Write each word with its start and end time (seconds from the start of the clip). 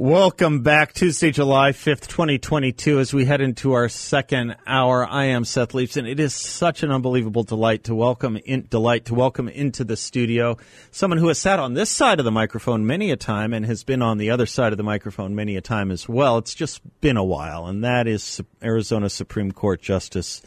Welcome 0.00 0.62
back 0.62 0.94
Tuesday, 0.94 1.30
July 1.30 1.72
5th, 1.72 2.06
2022, 2.06 3.00
as 3.00 3.12
we 3.12 3.26
head 3.26 3.42
into 3.42 3.74
our 3.74 3.90
second 3.90 4.56
hour. 4.66 5.06
I 5.06 5.26
am 5.26 5.44
Seth 5.44 5.72
Leibsohn. 5.72 6.10
It 6.10 6.18
is 6.18 6.34
such 6.34 6.82
an 6.82 6.90
unbelievable 6.90 7.42
delight 7.42 7.84
to 7.84 7.94
welcome 7.94 8.38
in, 8.38 8.66
delight 8.70 9.04
to 9.04 9.14
welcome 9.14 9.46
into 9.46 9.84
the 9.84 9.98
studio 9.98 10.56
someone 10.90 11.18
who 11.18 11.28
has 11.28 11.38
sat 11.38 11.58
on 11.58 11.74
this 11.74 11.90
side 11.90 12.18
of 12.18 12.24
the 12.24 12.30
microphone 12.30 12.86
many 12.86 13.10
a 13.10 13.16
time 13.18 13.52
and 13.52 13.66
has 13.66 13.84
been 13.84 14.00
on 14.00 14.16
the 14.16 14.30
other 14.30 14.46
side 14.46 14.72
of 14.72 14.78
the 14.78 14.82
microphone 14.82 15.34
many 15.34 15.54
a 15.56 15.60
time 15.60 15.90
as 15.90 16.08
well. 16.08 16.38
It's 16.38 16.54
just 16.54 16.80
been 17.02 17.18
a 17.18 17.22
while, 17.22 17.66
and 17.66 17.84
that 17.84 18.08
is 18.08 18.40
Arizona 18.62 19.10
Supreme 19.10 19.52
Court 19.52 19.82
Justice 19.82 20.40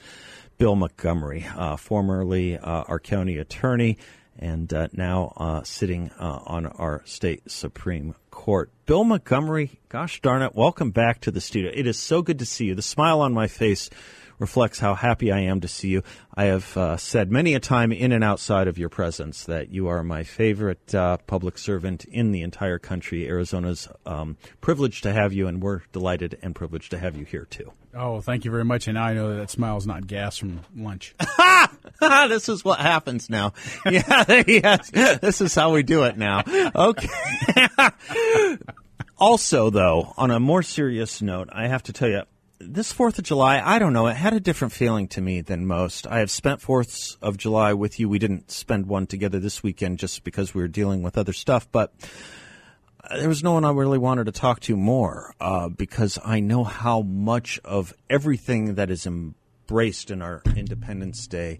Bill 0.57 0.75
Montgomery, 0.75 1.45
uh, 1.55 1.77
formerly 1.77 2.57
uh, 2.57 2.85
our 2.87 2.99
county 2.99 3.37
attorney 3.37 3.99
and 4.39 4.73
uh, 4.73 4.87
now 4.93 5.33
uh, 5.37 5.63
sitting 5.63 6.09
uh, 6.19 6.39
on 6.45 6.65
our 6.65 7.03
state 7.05 7.51
Supreme 7.51 8.15
Court. 8.43 8.69
Bill 8.85 9.05
Montgomery, 9.05 9.79
gosh 9.87 10.19
darn 10.19 10.41
it, 10.41 10.53
welcome 10.53 10.91
back 10.91 11.21
to 11.21 11.31
the 11.31 11.39
studio. 11.39 11.71
It 11.73 11.87
is 11.87 11.97
so 11.97 12.21
good 12.21 12.39
to 12.39 12.45
see 12.45 12.65
you. 12.65 12.75
The 12.75 12.81
smile 12.81 13.21
on 13.21 13.31
my 13.31 13.47
face 13.47 13.89
reflects 14.39 14.79
how 14.79 14.95
happy 14.95 15.31
I 15.31 15.39
am 15.39 15.61
to 15.61 15.67
see 15.67 15.89
you. 15.89 16.03
I 16.35 16.45
have 16.45 16.75
uh, 16.77 16.97
said 16.97 17.31
many 17.31 17.53
a 17.53 17.59
time 17.59 17.91
in 17.91 18.11
and 18.11 18.23
outside 18.23 18.67
of 18.67 18.77
your 18.77 18.89
presence 18.89 19.45
that 19.45 19.69
you 19.69 19.87
are 19.87 20.03
my 20.03 20.23
favorite 20.23 20.93
uh, 20.93 21.17
public 21.27 21.57
servant 21.57 22.05
in 22.05 22.31
the 22.31 22.41
entire 22.41 22.79
country. 22.79 23.27
Arizona's 23.27 23.87
um, 24.05 24.37
privileged 24.61 25.03
to 25.03 25.13
have 25.13 25.33
you, 25.33 25.47
and 25.47 25.61
we're 25.61 25.81
delighted 25.91 26.37
and 26.41 26.55
privileged 26.55 26.91
to 26.91 26.97
have 26.97 27.15
you 27.15 27.25
here 27.25 27.45
too. 27.45 27.71
Oh, 27.95 28.21
thank 28.21 28.43
you 28.43 28.51
very 28.51 28.65
much. 28.65 28.87
And 28.87 28.95
now 28.95 29.03
I 29.03 29.13
know 29.13 29.29
that, 29.29 29.35
that 29.35 29.49
smile's 29.51 29.85
not 29.85 30.07
gas 30.07 30.37
from 30.37 30.61
lunch. 30.75 31.13
this 31.99 32.49
is 32.49 32.65
what 32.65 32.79
happens 32.79 33.29
now. 33.29 33.53
Yeah, 33.85 34.43
yes. 34.47 34.89
This 34.89 35.41
is 35.41 35.53
how 35.53 35.71
we 35.71 35.83
do 35.83 36.03
it 36.03 36.17
now. 36.17 36.43
Okay. 36.75 37.07
also, 39.17 39.69
though, 39.69 40.13
on 40.17 40.31
a 40.31 40.39
more 40.39 40.63
serious 40.63 41.21
note, 41.21 41.49
I 41.51 41.67
have 41.67 41.83
to 41.83 41.93
tell 41.93 42.09
you, 42.09 42.23
this 42.67 42.91
Fourth 42.91 43.19
of 43.19 43.25
July, 43.25 43.61
I 43.63 43.79
don't 43.79 43.93
know, 43.93 44.07
it 44.07 44.15
had 44.15 44.33
a 44.33 44.39
different 44.39 44.73
feeling 44.73 45.07
to 45.09 45.21
me 45.21 45.41
than 45.41 45.65
most. 45.65 46.07
I 46.07 46.19
have 46.19 46.31
spent 46.31 46.61
Fourths 46.61 47.17
of 47.21 47.37
July 47.37 47.73
with 47.73 47.99
you. 47.99 48.09
We 48.09 48.19
didn't 48.19 48.51
spend 48.51 48.85
one 48.85 49.07
together 49.07 49.39
this 49.39 49.63
weekend 49.63 49.99
just 49.99 50.23
because 50.23 50.53
we 50.53 50.61
were 50.61 50.67
dealing 50.67 51.03
with 51.03 51.17
other 51.17 51.33
stuff, 51.33 51.67
but 51.71 51.93
there 53.15 53.27
was 53.27 53.43
no 53.43 53.53
one 53.53 53.65
I 53.65 53.71
really 53.71 53.97
wanted 53.97 54.25
to 54.25 54.31
talk 54.31 54.61
to 54.61 54.77
more 54.77 55.33
uh, 55.39 55.69
because 55.69 56.17
I 56.23 56.39
know 56.39 56.63
how 56.63 57.01
much 57.01 57.59
of 57.63 57.93
everything 58.09 58.75
that 58.75 58.89
is 58.89 59.05
embraced 59.05 60.09
in 60.09 60.21
our 60.21 60.41
Independence 60.55 61.27
Day 61.27 61.59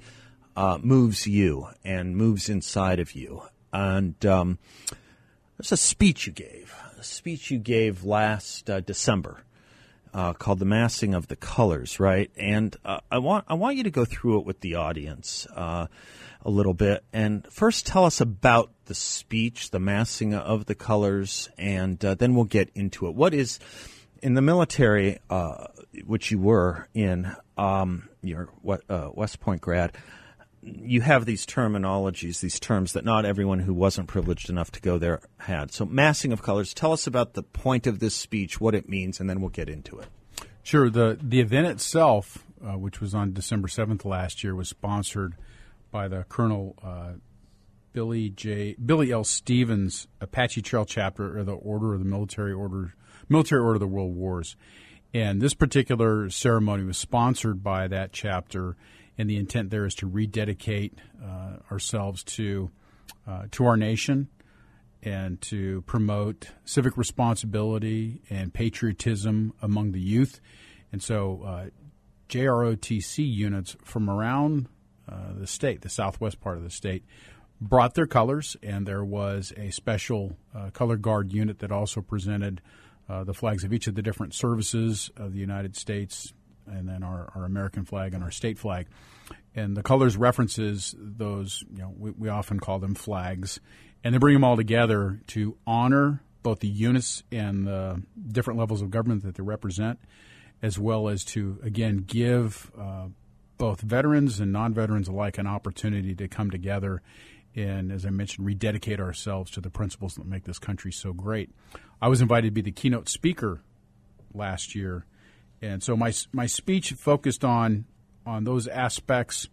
uh, 0.56 0.80
moves 0.82 1.28
you 1.28 1.68
and 1.84 2.16
moves 2.16 2.50
inside 2.50 3.00
of 3.00 3.14
you. 3.14 3.42
And 3.72 4.24
um, 4.26 4.60
there's 5.58 5.72
a 5.72 5.78
speech 5.78 6.28
you 6.28 6.34
gave, 6.34 6.74
a 6.98 7.04
speech 7.04 7.52
you 7.52 7.58
gave 7.58 8.04
last 8.04 8.70
uh, 8.70 8.80
December. 8.80 9.44
Uh, 10.14 10.34
called 10.34 10.60
"The 10.60 10.66
Massing 10.66 11.16
of 11.16 11.28
the 11.28 11.36
Colors," 11.36 12.00
right? 12.00 12.30
And 12.38 12.76
uh, 12.86 13.00
I 13.10 13.18
want 13.18 13.46
I 13.48 13.56
want 13.56 13.78
you 13.78 13.84
to 13.84 13.90
go 13.90 14.06
through 14.06 14.40
it 14.40 14.46
with 14.46 14.60
the 14.60 14.76
audience 14.76 15.48
uh, 15.56 15.88
a 16.46 16.50
little 16.50 16.74
bit. 16.74 17.04
And 17.12 17.48
first, 17.52 17.86
tell 17.86 18.06
us 18.06 18.22
about 18.22 18.70
the 18.86 18.96
speech, 18.96 19.72
the 19.72 19.80
massing 19.80 20.34
of 20.34 20.66
the 20.66 20.76
colors, 20.76 21.50
and 21.58 22.04
uh, 22.04 22.16
then 22.16 22.36
we'll 22.36 22.46
get 22.46 22.70
into 22.76 23.08
it. 23.08 23.16
What 23.16 23.34
is 23.34 23.60
in 24.22 24.36
the 24.36 24.42
military, 24.42 25.20
uh, 25.30 25.68
which 26.06 26.32
you 26.32 26.40
were 26.40 26.88
in, 26.94 27.36
um, 27.58 28.10
your 28.22 28.50
uh, 28.90 29.10
West 29.14 29.40
Point 29.40 29.62
grad? 29.62 29.98
You 30.66 31.02
have 31.02 31.26
these 31.26 31.46
terminologies, 31.46 32.40
these 32.40 32.60
terms 32.60 32.94
that 32.94 33.04
not 33.04 33.26
everyone 33.26 33.60
who 33.60 33.74
wasn't 33.74 34.08
privileged 34.08 34.50
enough 34.50 34.72
to 34.72 34.82
go 34.82 34.98
there 34.98 35.20
had. 35.40 35.72
So, 35.72 35.86
massing 35.86 36.32
of 36.32 36.42
colors. 36.42 36.74
Tell 36.74 36.94
us 36.94 37.06
about 37.06 37.34
the 37.34 37.44
point 37.44 37.86
of 37.86 38.00
this 38.00 38.16
speech, 38.16 38.62
what 38.62 38.74
it 38.74 38.88
means, 38.88 39.20
and 39.20 39.30
then 39.30 39.42
we'll 39.42 39.50
get 39.50 39.70
into 39.70 40.00
it. 40.00 40.08
Sure. 40.64 40.90
the 40.90 41.18
The 41.22 41.42
event 41.42 41.68
itself, 41.68 42.46
uh, 42.66 42.78
which 42.78 43.02
was 43.02 43.14
on 43.14 43.34
December 43.34 43.68
seventh 43.68 44.06
last 44.06 44.44
year, 44.44 44.56
was 44.56 44.70
sponsored 44.70 45.36
by 45.92 46.08
the 46.08 46.24
Colonel 46.30 46.76
uh, 46.82 47.14
Billy 47.92 48.30
J. 48.30 48.76
Billy 48.84 49.12
L. 49.12 49.24
Stevens 49.24 50.08
Apache 50.20 50.62
Trail 50.62 50.86
chapter 50.86 51.38
of 51.38 51.46
the 51.46 51.54
Order 51.54 51.94
of 51.94 52.00
the 52.00 52.06
Military 52.06 52.54
Order 52.54 52.96
Military 53.30 53.62
Order 53.62 53.76
of 53.76 53.80
the 53.82 53.88
World 53.88 54.16
Wars. 54.16 54.56
And 55.14 55.42
this 55.42 55.54
particular 55.54 56.30
ceremony 56.32 56.84
was 56.84 56.98
sponsored 56.98 57.64
by 57.64 57.88
that 57.88 58.12
chapter, 58.12 58.76
and 59.18 59.30
the 59.30 59.38
intent 59.38 59.70
there 59.70 59.86
is 59.86 59.96
to 59.96 60.08
rededicate 60.08 60.98
uh, 61.24 61.58
ourselves 61.72 62.24
to 62.24 62.72
uh, 63.28 63.44
to 63.52 63.66
our 63.66 63.78
nation 63.78 64.28
and 65.02 65.42
to 65.42 65.82
promote 65.82 66.50
civic 66.66 66.98
responsibility 66.98 68.22
and 68.30 68.54
patriotism 68.54 69.54
among 69.62 69.92
the 69.92 70.00
youth. 70.00 70.40
And 70.92 71.02
so, 71.02 71.42
uh, 71.46 71.66
JROTC 72.30 73.18
units 73.32 73.76
from 73.84 74.10
around 74.10 74.68
uh, 75.10 75.34
the 75.38 75.48
state, 75.48 75.82
the 75.82 75.90
southwest 75.90 76.40
part 76.40 76.58
of 76.58 76.64
the 76.64 76.70
state, 76.70 77.04
brought 77.60 77.94
their 77.94 78.08
colors, 78.08 78.56
and 78.64 78.86
there 78.86 79.04
was 79.04 79.54
a 79.58 79.72
special 79.72 80.38
uh, 80.56 80.70
color 80.72 80.98
guard 80.98 81.32
unit 81.32 81.60
that 81.60 81.72
also 81.72 82.02
presented 82.02 82.62
uh, 83.10 83.24
the 83.24 83.34
flags 83.34 83.64
of 83.64 83.74
each 83.74 83.88
of 83.88 83.96
the 83.96 84.02
different 84.02 84.34
services 84.34 85.12
of 85.18 85.34
the 85.34 85.40
United 85.40 85.76
States, 85.76 86.34
and 86.68 86.88
then 86.88 87.04
our, 87.04 87.32
our 87.36 87.46
American 87.46 87.86
flag 87.86 88.14
and 88.14 88.24
our 88.24 88.32
state 88.32 88.58
flag. 88.58 88.88
And 89.56 89.78
the 89.78 89.84
colors 89.84 90.18
references 90.18 90.96
those, 90.98 91.64
you 91.72 91.80
know, 91.80 91.94
we, 91.98 92.12
we 92.12 92.30
often 92.30 92.60
call 92.60 92.80
them 92.80 92.96
flags, 92.96 93.60
and 94.04 94.14
they 94.14 94.20
bring 94.20 94.34
them 94.34 94.44
all 94.44 94.56
together 94.56 95.22
to 95.28 95.58
honor 95.66 96.22
both 96.42 96.60
the 96.60 96.68
units 96.68 97.24
and 97.32 97.66
the 97.66 98.02
different 98.28 98.60
levels 98.60 98.82
of 98.82 98.92
government 98.92 99.24
that 99.24 99.36
they 99.36 99.44
represent, 99.44 100.00
as 100.62 100.78
well 100.78 101.08
as 101.08 101.24
to 101.24 101.60
again 101.64 102.04
give 102.06 102.72
uh, 102.78 103.08
both 103.58 103.82
veterans 103.82 104.40
and 104.40 104.52
non-veterans 104.52 105.08
alike 105.08 105.38
an 105.38 105.48
opportunity 105.48 106.16
to 106.16 106.28
come 106.28 106.52
together 106.52 107.02
and, 107.56 107.92
as 107.92 108.06
I 108.06 108.10
mentioned, 108.10 108.46
rededicate 108.48 109.00
ourselves 109.00 109.52
to 109.52 109.62
the 109.62 109.70
principles 109.70 110.16
that 110.16 110.26
make 110.26 110.44
this 110.44 110.60
country 110.60 110.92
so 110.92 111.14
great. 111.14 111.52
I 112.02 112.08
was 112.08 112.22
invited 112.22 112.48
to 112.48 112.52
be 112.52 112.62
the 112.62 112.72
keynote 112.72 113.10
speaker 113.10 113.62
last 114.34 114.74
year, 114.74 115.06
and 115.64 115.82
so 115.82 115.96
my 115.96 116.14
my 116.34 116.46
speech 116.46 116.92
focused 116.92 117.44
on 117.46 117.86
on 118.26 118.44
those 118.44 118.68
aspects 118.68 119.48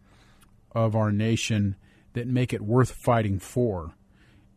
of 0.72 0.94
our 0.96 1.12
nation 1.12 1.76
that 2.12 2.26
make 2.26 2.52
it 2.52 2.60
worth 2.60 2.90
fighting 2.90 3.38
for, 3.38 3.94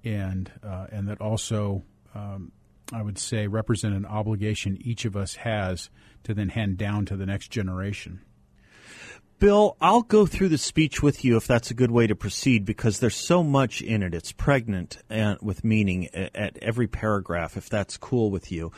and 0.04 0.52
uh, 0.64 0.88
and 0.92 1.08
that 1.08 1.22
also. 1.22 1.84
Um, 2.16 2.52
I 2.92 3.02
would 3.02 3.18
say 3.18 3.48
represent 3.48 3.96
an 3.96 4.06
obligation 4.06 4.78
each 4.82 5.06
of 5.06 5.16
us 5.16 5.36
has 5.36 5.90
to 6.26 6.34
then 6.34 6.50
hand 6.50 6.78
down 6.78 7.06
to 7.06 7.16
the 7.16 7.26
next 7.26 7.48
generation. 7.48 8.22
Bill, 9.40 9.78
I'll 9.82 10.04
go 10.04 10.26
through 10.26 10.50
the 10.50 10.58
speech 10.58 11.02
with 11.02 11.26
you 11.26 11.36
if 11.38 11.48
that's 11.48 11.72
a 11.72 11.74
good 11.74 11.90
way 11.90 12.06
to 12.08 12.16
proceed 12.16 12.66
because 12.66 13.00
there's 13.00 13.16
so 13.16 13.42
much 13.42 13.82
in 13.82 14.04
it. 14.04 14.14
It's 14.14 14.32
pregnant 14.32 14.98
and 15.10 15.40
with 15.42 15.64
meaning 15.64 16.08
at 16.14 16.58
every 16.62 16.88
paragraph, 16.88 17.58
if 17.58 17.68
that's 17.68 17.98
cool 17.98 18.30
with 18.30 18.52
you. 18.52 18.72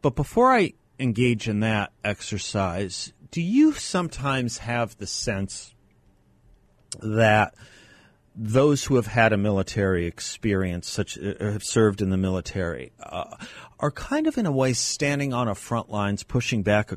But 0.00 0.14
before 0.14 0.54
I 0.54 0.74
engage 0.98 1.48
in 1.48 1.60
that 1.60 1.92
exercise, 2.04 3.12
do 3.30 3.40
you 3.42 3.72
sometimes 3.72 4.58
have 4.58 4.96
the 4.98 5.06
sense 5.06 5.74
that 7.02 7.54
those 8.38 8.84
who 8.84 8.96
have 8.96 9.06
had 9.06 9.32
a 9.32 9.36
military 9.38 10.04
experience, 10.04 10.90
such 10.90 11.18
uh, 11.18 11.34
have 11.40 11.64
served 11.64 12.02
in 12.02 12.10
the 12.10 12.18
military, 12.18 12.92
uh, 13.02 13.36
are 13.80 13.90
kind 13.90 14.26
of 14.26 14.36
in 14.36 14.44
a 14.44 14.52
way 14.52 14.74
standing 14.74 15.32
on 15.32 15.48
a 15.48 15.54
front 15.54 15.88
lines, 15.88 16.22
pushing 16.22 16.62
back 16.62 16.90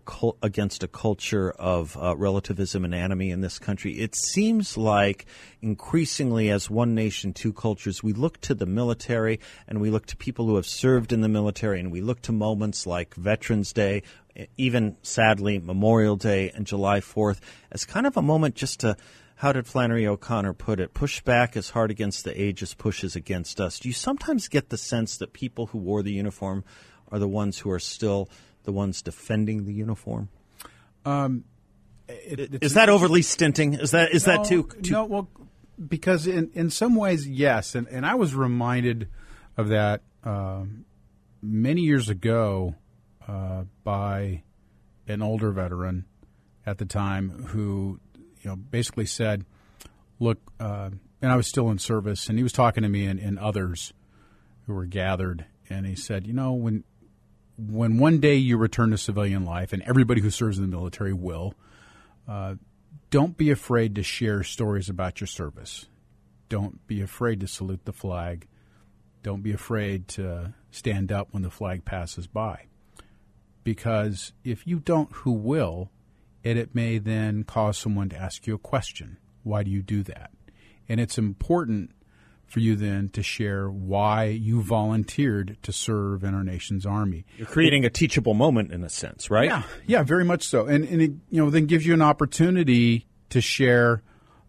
against 0.44 0.84
a 0.84 0.88
culture 0.88 1.52
of 1.52 1.98
uh, 1.98 2.16
relativism 2.18 2.84
and 2.84 2.94
enemy 2.94 3.32
in 3.32 3.40
this 3.40 3.58
country. 3.58 3.94
It 3.94 4.16
seems 4.16 4.78
like 4.78 5.26
increasingly, 5.62 6.50
as 6.50 6.70
one 6.70 6.94
nation, 6.94 7.34
two 7.34 7.54
cultures, 7.54 8.04
we 8.04 8.12
look 8.12 8.42
to 8.42 8.54
the 8.54 8.66
military 8.66 9.40
and 9.66 9.80
we 9.80 9.90
look 9.90 10.08
to 10.08 10.18
people 10.18 10.46
who 10.46 10.58
have 10.58 10.66
served 10.66 11.14
in 11.14 11.22
the 11.22 11.30
military, 11.30 11.80
and 11.80 11.90
we 11.90 12.02
look 12.02 12.22
to 12.24 12.34
moments 12.34 12.86
like 12.86 13.16
Veterans 13.16 13.72
Day, 13.72 14.04
even 14.58 14.98
sadly 15.04 15.58
Memorial 15.58 16.18
Day 16.18 16.52
and 16.54 16.68
July 16.68 17.00
Fourth, 17.00 17.40
as 17.72 17.86
kind 17.86 18.06
of 18.06 18.18
a 18.18 18.22
moment 18.22 18.56
just 18.56 18.82
to 18.82 18.98
how 19.40 19.54
did 19.54 19.66
Flannery 19.66 20.06
O'Connor 20.06 20.52
put 20.52 20.82
it? 20.82 20.94
Push 20.94 21.22
back 21.22 21.56
as 21.56 21.70
hard 21.70 21.92
against 21.92 22.26
the 22.26 22.42
age 22.42 22.62
as 22.62 22.74
pushes 22.74 23.16
against 23.16 23.62
us. 23.62 23.80
Do 23.80 23.88
you 23.88 23.94
sometimes 23.94 24.50
get 24.50 24.68
the 24.68 24.78
sense 24.78 25.16
that 25.16 25.32
people 25.32 25.68
who 25.68 25.78
wore 25.78 26.04
the 26.04 26.12
uniform 26.12 26.66
are 27.10 27.20
the 27.20 27.28
ones 27.28 27.60
who 27.60 27.72
are 27.72 27.80
still 27.80 28.30
the 28.64 28.74
ones 28.74 29.02
defending 29.02 29.64
the 29.64 29.72
uniform? 29.72 30.28
Um, 31.06 31.46
it, 32.10 32.62
is 32.62 32.74
that 32.74 32.90
overly 32.90 33.22
stinting? 33.22 33.76
Is 33.76 33.92
that 33.92 34.12
is 34.12 34.28
no, 34.28 34.34
that 34.34 34.46
too, 34.46 34.70
too? 34.84 34.92
No, 34.92 35.06
well, 35.06 35.30
because 35.88 36.28
in 36.28 36.52
in 36.54 36.70
some 36.70 36.96
ways, 36.96 37.26
yes, 37.26 37.76
and 37.76 37.88
and 37.88 38.06
I 38.06 38.16
was 38.16 38.36
reminded 38.36 39.08
of 39.56 39.70
that 39.70 40.02
uh, 40.22 40.64
many 41.42 41.84
years 41.84 42.10
ago 42.10 42.76
uh, 43.26 43.64
by 43.86 44.44
an 45.08 45.22
older 45.22 45.52
veteran 45.52 46.04
at 46.66 46.78
the 46.78 46.86
time 46.86 47.46
who 47.48 48.02
you 48.42 48.50
know 48.50 48.56
basically 48.56 49.06
said, 49.06 49.46
"Look," 50.20 50.40
uh, 50.60 50.90
and 51.22 51.32
I 51.32 51.36
was 51.36 51.48
still 51.48 51.70
in 51.70 51.80
service, 51.80 52.30
and 52.30 52.38
he 52.38 52.44
was 52.44 52.54
talking 52.54 52.84
to 52.84 52.90
me 52.90 53.06
and, 53.06 53.20
and 53.20 53.38
others 53.40 53.94
who 54.66 54.74
were 54.74 54.86
gathered, 54.86 55.46
and 55.70 55.86
he 55.86 55.96
said, 55.96 56.28
"You 56.28 56.34
know, 56.34 56.54
when 56.54 56.84
when 57.58 57.98
one 57.98 58.20
day 58.20 58.36
you 58.36 58.58
return 58.58 58.92
to 58.92 58.98
civilian 58.98 59.46
life, 59.46 59.74
and 59.74 59.82
everybody 59.84 60.22
who 60.22 60.30
serves 60.30 60.58
in 60.58 60.64
the 60.64 60.76
military 60.76 61.14
will." 61.14 61.54
Uh, 62.28 62.56
don't 63.10 63.38
be 63.38 63.50
afraid 63.50 63.96
to 63.96 64.04
share 64.04 64.44
stories 64.44 64.88
about 64.88 65.20
your 65.20 65.28
service. 65.28 65.88
Don't 66.48 66.86
be 66.86 67.02
afraid 67.02 67.40
to 67.40 67.48
salute 67.48 67.86
the 67.86 67.94
flag. 67.94 68.48
Don't 69.24 69.42
be 69.42 69.52
afraid 69.52 70.08
to 70.10 70.54
stand 70.72 71.12
up 71.12 71.30
when 71.32 71.44
the 71.44 71.50
flag 71.50 71.86
passes 71.86 72.28
by. 72.28 72.66
Because 73.64 74.34
if 74.44 74.66
you 74.66 74.80
don't, 74.80 75.12
who 75.12 75.32
will? 75.32 75.92
And 76.44 76.58
it 76.58 76.74
may 76.74 76.98
then 76.98 77.44
cause 77.44 77.78
someone 77.78 78.10
to 78.10 78.18
ask 78.18 78.48
you 78.48 78.56
a 78.56 78.60
question. 78.60 79.18
Why 79.44 79.64
do 79.64 79.72
you 79.72 79.82
do 79.82 80.04
that? 80.04 80.32
And 80.88 81.00
it's 81.00 81.18
important 81.18 81.92
for 82.50 82.60
you 82.60 82.76
then 82.76 83.10
to 83.10 83.22
share 83.22 83.70
why 83.70 84.26
you 84.26 84.62
volunteered 84.62 85.58
to 85.62 85.72
serve 85.72 86.24
in 86.24 86.34
our 86.34 86.44
nation's 86.44 86.86
army. 86.86 87.26
You're 87.38 87.48
creating 87.48 87.86
a 87.86 87.90
teachable 87.90 88.34
moment 88.34 88.72
in 88.72 88.84
a 88.84 88.90
sense, 88.90 89.30
right? 89.30 89.46
Yeah, 89.46 89.64
yeah, 89.86 90.04
very 90.04 90.26
much 90.26 90.44
so. 90.44 90.66
And, 90.66 90.84
and 90.86 91.02
it, 91.02 91.12
you 91.30 91.44
know, 91.44 91.50
then 91.50 91.68
gives 91.68 91.86
you 91.86 91.94
an 91.94 92.02
opportunity 92.02 93.06
to 93.30 93.40
share 93.40 94.02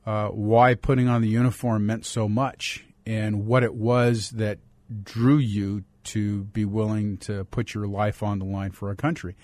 uh, 0.06 0.28
why 0.28 0.74
putting 0.74 1.08
on 1.08 1.20
the 1.20 1.28
uniform 1.28 1.86
meant 1.86 2.06
so 2.06 2.28
much 2.28 2.84
and 3.04 3.46
what 3.46 3.62
it 3.62 3.74
was 3.74 4.30
that 4.30 4.58
drew 5.02 5.36
you 5.36 5.84
to 6.02 6.44
be 6.44 6.64
willing 6.64 7.18
to 7.18 7.44
put 7.44 7.74
your 7.74 7.86
life 7.86 8.22
on 8.22 8.38
the 8.38 8.44
line 8.46 8.70
for 8.70 8.88
our 8.88 8.94
country. 8.94 9.36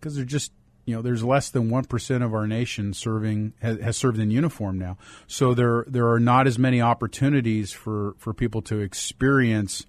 Because 0.00 0.16
they're 0.16 0.24
just 0.24 0.50
you 0.84 0.96
know, 0.96 1.02
there's 1.02 1.22
less 1.22 1.50
than 1.50 1.70
one 1.70 1.84
percent 1.84 2.24
of 2.24 2.34
our 2.34 2.46
nation 2.46 2.92
serving 2.92 3.52
has, 3.60 3.80
has, 3.80 3.96
served 3.96 4.18
in 4.18 4.30
uniform 4.30 4.78
now. 4.78 4.98
So 5.26 5.54
there 5.54 5.84
there 5.86 6.10
are 6.10 6.20
not 6.20 6.46
as 6.46 6.58
many 6.58 6.80
opportunities 6.80 7.72
for, 7.72 8.14
for 8.18 8.34
people 8.34 8.62
to 8.62 8.80
experience, 8.80 9.86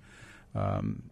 um, 0.53 1.03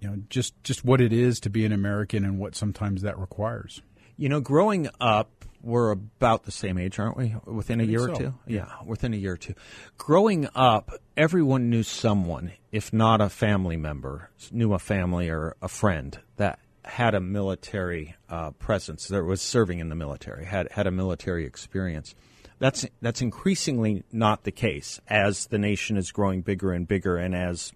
you 0.00 0.08
know, 0.08 0.16
just 0.30 0.62
just 0.64 0.84
what 0.84 1.00
it 1.00 1.12
is 1.12 1.40
to 1.40 1.50
be 1.50 1.64
an 1.64 1.72
American 1.72 2.24
and 2.24 2.38
what 2.38 2.54
sometimes 2.54 3.02
that 3.02 3.18
requires. 3.18 3.82
You 4.16 4.30
know, 4.30 4.40
growing 4.40 4.88
up, 4.98 5.44
we're 5.60 5.90
about 5.90 6.44
the 6.44 6.52
same 6.52 6.78
age, 6.78 6.98
aren't 6.98 7.18
we? 7.18 7.34
Within 7.44 7.80
a 7.80 7.84
year 7.84 7.98
so. 7.98 8.12
or 8.12 8.16
two, 8.16 8.34
yeah. 8.46 8.66
yeah, 8.66 8.86
within 8.86 9.12
a 9.12 9.16
year 9.16 9.32
or 9.32 9.36
two. 9.36 9.54
Growing 9.98 10.48
up, 10.54 10.92
everyone 11.16 11.68
knew 11.68 11.82
someone, 11.82 12.52
if 12.72 12.92
not 12.92 13.20
a 13.20 13.28
family 13.28 13.76
member, 13.76 14.30
knew 14.50 14.72
a 14.72 14.78
family 14.78 15.28
or 15.28 15.56
a 15.60 15.68
friend 15.68 16.18
that 16.36 16.58
had 16.86 17.14
a 17.14 17.20
military 17.20 18.14
uh, 18.28 18.52
presence, 18.52 19.08
that 19.08 19.24
was 19.24 19.42
serving 19.42 19.80
in 19.80 19.88
the 19.88 19.96
military, 19.96 20.44
had 20.44 20.70
had 20.72 20.86
a 20.86 20.90
military 20.90 21.44
experience. 21.44 22.14
That's 22.58 22.86
that's 23.02 23.20
increasingly 23.20 24.04
not 24.12 24.44
the 24.44 24.50
case 24.50 24.98
as 25.08 25.46
the 25.48 25.58
nation 25.58 25.98
is 25.98 26.10
growing 26.10 26.40
bigger 26.40 26.72
and 26.72 26.88
bigger, 26.88 27.18
and 27.18 27.34
as 27.34 27.70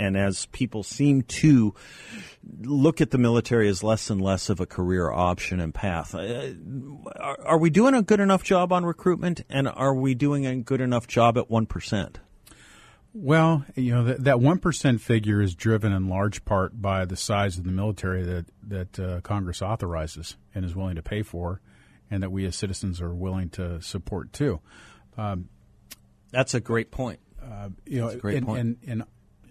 and 0.00 0.16
as 0.16 0.46
people 0.46 0.82
seem 0.82 1.22
to 1.22 1.74
look 2.60 3.00
at 3.00 3.12
the 3.12 3.18
military 3.18 3.68
as 3.68 3.84
less 3.84 4.10
and 4.10 4.20
less 4.20 4.50
of 4.50 4.58
a 4.58 4.66
career 4.66 5.12
option 5.12 5.60
and 5.60 5.72
path. 5.72 6.12
Uh, 6.12 6.54
are, 7.20 7.38
are 7.46 7.58
we 7.58 7.70
doing 7.70 7.94
a 7.94 8.02
good 8.02 8.18
enough 8.18 8.42
job 8.42 8.72
on 8.72 8.84
recruitment, 8.84 9.42
and 9.48 9.68
are 9.68 9.94
we 9.94 10.14
doing 10.14 10.44
a 10.44 10.56
good 10.56 10.80
enough 10.80 11.06
job 11.06 11.38
at 11.38 11.48
one 11.48 11.66
percent? 11.66 12.18
Well, 13.18 13.64
you 13.74 13.94
know 13.94 14.04
that, 14.04 14.24
that 14.24 14.40
one 14.40 14.58
percent 14.58 15.00
figure 15.00 15.40
is 15.40 15.54
driven 15.54 15.90
in 15.90 16.10
large 16.10 16.44
part 16.44 16.82
by 16.82 17.06
the 17.06 17.16
size 17.16 17.56
of 17.56 17.64
the 17.64 17.70
military 17.70 18.22
that 18.22 18.44
that 18.64 19.00
uh, 19.00 19.20
Congress 19.22 19.62
authorizes 19.62 20.36
and 20.54 20.66
is 20.66 20.76
willing 20.76 20.96
to 20.96 21.02
pay 21.02 21.22
for, 21.22 21.62
and 22.10 22.22
that 22.22 22.30
we 22.30 22.44
as 22.44 22.56
citizens 22.56 23.00
are 23.00 23.14
willing 23.14 23.48
to 23.50 23.80
support 23.80 24.34
too. 24.34 24.60
Um, 25.16 25.48
That's 26.30 26.52
a 26.52 26.60
great 26.60 26.90
point. 26.90 27.20
Uh, 27.42 27.70
you 27.86 28.00
know, 28.00 28.08
That's 28.08 28.18
a 28.18 28.20
great 28.20 28.36
and, 28.36 28.46
point. 28.46 28.60
And, 28.60 28.76
and 28.86 29.04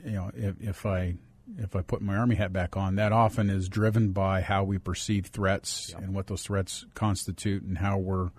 you 0.05 0.11
know, 0.11 0.31
if, 0.35 0.61
if 0.61 0.85
I 0.85 1.15
if 1.57 1.75
I 1.75 1.81
put 1.81 2.03
my 2.03 2.15
army 2.15 2.35
hat 2.35 2.53
back 2.53 2.77
on, 2.77 2.97
that 2.97 3.13
often 3.13 3.49
is 3.49 3.67
driven 3.67 4.11
by 4.11 4.41
how 4.41 4.63
we 4.63 4.77
perceive 4.77 5.27
threats 5.27 5.89
yep. 5.89 6.03
and 6.03 6.13
what 6.13 6.27
those 6.27 6.43
threats 6.43 6.85
constitute, 6.93 7.63
and 7.63 7.79
how 7.79 7.97
we're 7.97 8.29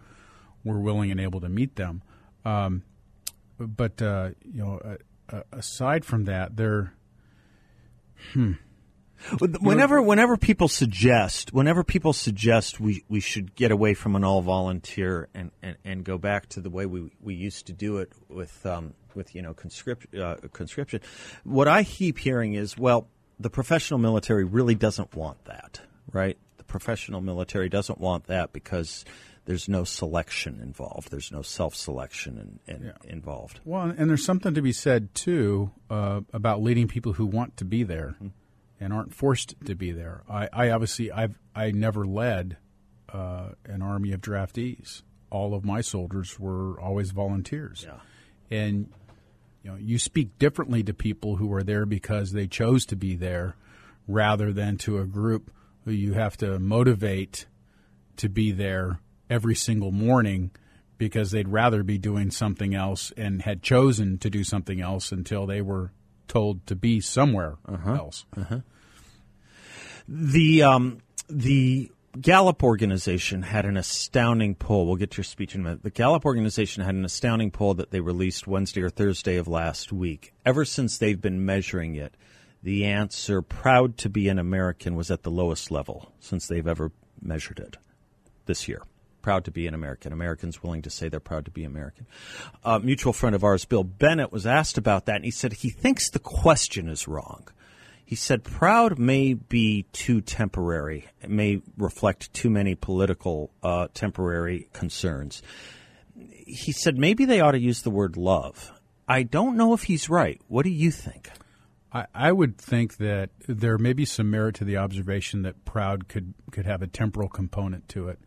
we're 0.62 0.78
willing 0.78 1.10
and 1.10 1.18
able 1.18 1.40
to 1.40 1.48
meet 1.48 1.74
them. 1.74 2.02
Um, 2.44 2.84
but 3.58 4.00
uh, 4.00 4.30
you 4.44 4.62
know 4.62 4.98
uh, 5.30 5.42
aside 5.52 6.04
from 6.04 6.24
that, 6.24 6.56
there. 6.56 6.94
Hmm. 8.32 8.52
Whenever, 9.40 10.00
whenever 10.02 10.36
people 10.36 10.68
suggest, 10.68 11.52
whenever 11.52 11.82
people 11.82 12.12
suggest 12.12 12.78
we, 12.78 13.02
we 13.08 13.20
should 13.20 13.54
get 13.54 13.70
away 13.70 13.94
from 13.94 14.14
an 14.14 14.24
all 14.24 14.42
volunteer 14.42 15.28
and, 15.34 15.50
and, 15.62 15.76
and 15.84 16.04
go 16.04 16.18
back 16.18 16.48
to 16.50 16.60
the 16.60 16.68
way 16.68 16.84
we, 16.84 17.10
we 17.20 17.34
used 17.34 17.66
to 17.66 17.72
do 17.72 17.96
it 17.98 18.12
with 18.28 18.64
um, 18.66 18.92
with 19.16 19.34
you 19.34 19.42
know 19.42 19.54
conscript, 19.54 20.14
uh, 20.14 20.36
conscription, 20.52 21.00
what 21.42 21.66
I 21.66 21.82
keep 21.82 22.18
hearing 22.18 22.54
is, 22.54 22.76
well, 22.78 23.08
the 23.40 23.50
professional 23.50 23.98
military 23.98 24.44
really 24.44 24.74
doesn't 24.74 25.14
want 25.14 25.44
that, 25.46 25.80
right? 26.12 26.38
The 26.58 26.64
professional 26.64 27.20
military 27.20 27.68
doesn't 27.68 27.98
want 27.98 28.26
that 28.26 28.52
because 28.52 29.04
there's 29.46 29.68
no 29.68 29.84
selection 29.84 30.60
involved. 30.60 31.10
There's 31.10 31.32
no 31.32 31.40
self-selection 31.40 32.60
in, 32.66 32.74
in, 32.74 32.86
yeah. 32.86 32.92
involved. 33.04 33.60
Well, 33.64 33.94
and 33.96 34.10
there's 34.10 34.24
something 34.24 34.54
to 34.54 34.62
be 34.62 34.72
said 34.72 35.14
too 35.14 35.70
uh, 35.88 36.20
about 36.32 36.62
leading 36.62 36.88
people 36.88 37.14
who 37.14 37.26
want 37.26 37.56
to 37.58 37.64
be 37.64 37.84
there 37.84 38.16
mm-hmm. 38.16 38.28
and 38.80 38.92
aren't 38.92 39.14
forced 39.14 39.54
to 39.64 39.74
be 39.74 39.92
there. 39.92 40.24
I, 40.28 40.48
I 40.52 40.70
obviously 40.70 41.10
I've 41.10 41.38
I 41.54 41.70
never 41.70 42.04
led 42.04 42.58
uh, 43.12 43.50
an 43.64 43.82
army 43.82 44.12
of 44.12 44.20
draftees. 44.20 45.02
All 45.30 45.54
of 45.54 45.64
my 45.64 45.80
soldiers 45.80 46.38
were 46.38 46.78
always 46.80 47.12
volunteers, 47.12 47.86
yeah. 47.86 48.56
and 48.56 48.92
you 49.62 49.70
know 49.70 49.76
you 49.76 49.98
speak 49.98 50.38
differently 50.38 50.82
to 50.84 50.94
people 50.94 51.36
who 51.36 51.52
are 51.52 51.62
there 51.62 51.86
because 51.86 52.32
they 52.32 52.46
chose 52.46 52.84
to 52.86 52.96
be 52.96 53.14
there, 53.14 53.56
rather 54.08 54.52
than 54.52 54.76
to 54.78 54.98
a 54.98 55.06
group 55.06 55.52
who 55.84 55.92
you 55.92 56.14
have 56.14 56.36
to 56.38 56.58
motivate 56.58 57.46
to 58.16 58.28
be 58.28 58.50
there 58.50 58.98
every 59.28 59.54
single 59.54 59.92
morning 59.92 60.50
because 60.98 61.30
they'd 61.30 61.48
rather 61.48 61.82
be 61.82 61.98
doing 61.98 62.30
something 62.30 62.74
else 62.74 63.12
and 63.16 63.42
had 63.42 63.62
chosen 63.62 64.18
to 64.18 64.30
do 64.30 64.44
something 64.44 64.80
else 64.80 65.12
until 65.12 65.46
they 65.46 65.60
were 65.60 65.92
told 66.28 66.66
to 66.66 66.74
be 66.74 67.00
somewhere 67.00 67.56
uh-huh. 67.66 67.94
else. 67.94 68.24
Uh-huh. 68.36 68.60
The 70.08 70.62
um, 70.62 70.98
the 71.28 71.90
Gallup 72.18 72.62
organization 72.62 73.42
had 73.42 73.66
an 73.66 73.76
astounding 73.76 74.54
poll. 74.54 74.86
We'll 74.86 74.96
get 74.96 75.10
to 75.12 75.18
your 75.18 75.24
speech 75.24 75.54
in 75.54 75.60
a 75.60 75.64
minute. 75.64 75.82
The 75.82 75.90
Gallup 75.90 76.24
organization 76.24 76.82
had 76.82 76.94
an 76.94 77.04
astounding 77.04 77.50
poll 77.50 77.74
that 77.74 77.90
they 77.90 78.00
released 78.00 78.46
Wednesday 78.46 78.80
or 78.82 78.88
Thursday 78.88 79.36
of 79.36 79.48
last 79.48 79.92
week. 79.92 80.32
Ever 80.44 80.64
since 80.64 80.96
they've 80.96 81.20
been 81.20 81.44
measuring 81.44 81.94
it, 81.94 82.16
the 82.62 82.84
answer 82.86 83.42
"proud 83.42 83.98
to 83.98 84.08
be 84.08 84.28
an 84.28 84.38
American" 84.38 84.94
was 84.94 85.10
at 85.10 85.24
the 85.24 85.30
lowest 85.30 85.70
level 85.70 86.12
since 86.20 86.46
they've 86.46 86.66
ever 86.66 86.92
measured 87.20 87.58
it 87.58 87.76
this 88.46 88.68
year 88.68 88.82
proud 89.26 89.44
to 89.44 89.50
be 89.50 89.66
an 89.66 89.74
American. 89.74 90.12
Americans 90.12 90.62
willing 90.62 90.82
to 90.82 90.88
say 90.88 91.08
they're 91.08 91.18
proud 91.18 91.44
to 91.44 91.50
be 91.50 91.64
American. 91.64 92.06
A 92.62 92.78
mutual 92.78 93.12
friend 93.12 93.34
of 93.34 93.42
ours, 93.42 93.64
Bill 93.64 93.82
Bennett, 93.82 94.30
was 94.30 94.46
asked 94.46 94.78
about 94.78 95.06
that, 95.06 95.16
and 95.16 95.24
he 95.24 95.32
said 95.32 95.52
he 95.52 95.68
thinks 95.68 96.08
the 96.08 96.20
question 96.20 96.88
is 96.88 97.08
wrong. 97.08 97.48
He 98.04 98.14
said 98.14 98.44
proud 98.44 99.00
may 99.00 99.34
be 99.34 99.86
too 99.90 100.20
temporary. 100.20 101.08
It 101.20 101.28
may 101.28 101.60
reflect 101.76 102.32
too 102.34 102.50
many 102.50 102.76
political 102.76 103.50
uh, 103.64 103.88
temporary 103.92 104.68
concerns. 104.72 105.42
He 106.46 106.70
said 106.70 106.96
maybe 106.96 107.24
they 107.24 107.40
ought 107.40 107.50
to 107.50 107.58
use 107.58 107.82
the 107.82 107.90
word 107.90 108.16
love. 108.16 108.72
I 109.08 109.24
don't 109.24 109.56
know 109.56 109.72
if 109.72 109.82
he's 109.82 110.08
right. 110.08 110.40
What 110.46 110.62
do 110.62 110.70
you 110.70 110.92
think? 110.92 111.30
I, 111.92 112.06
I 112.14 112.30
would 112.30 112.58
think 112.58 112.98
that 112.98 113.30
there 113.48 113.76
may 113.76 113.92
be 113.92 114.04
some 114.04 114.30
merit 114.30 114.54
to 114.56 114.64
the 114.64 114.76
observation 114.76 115.42
that 115.42 115.64
proud 115.64 116.06
could 116.06 116.32
could 116.52 116.66
have 116.66 116.80
a 116.80 116.86
temporal 116.86 117.28
component 117.28 117.88
to 117.88 118.08
it 118.08 118.20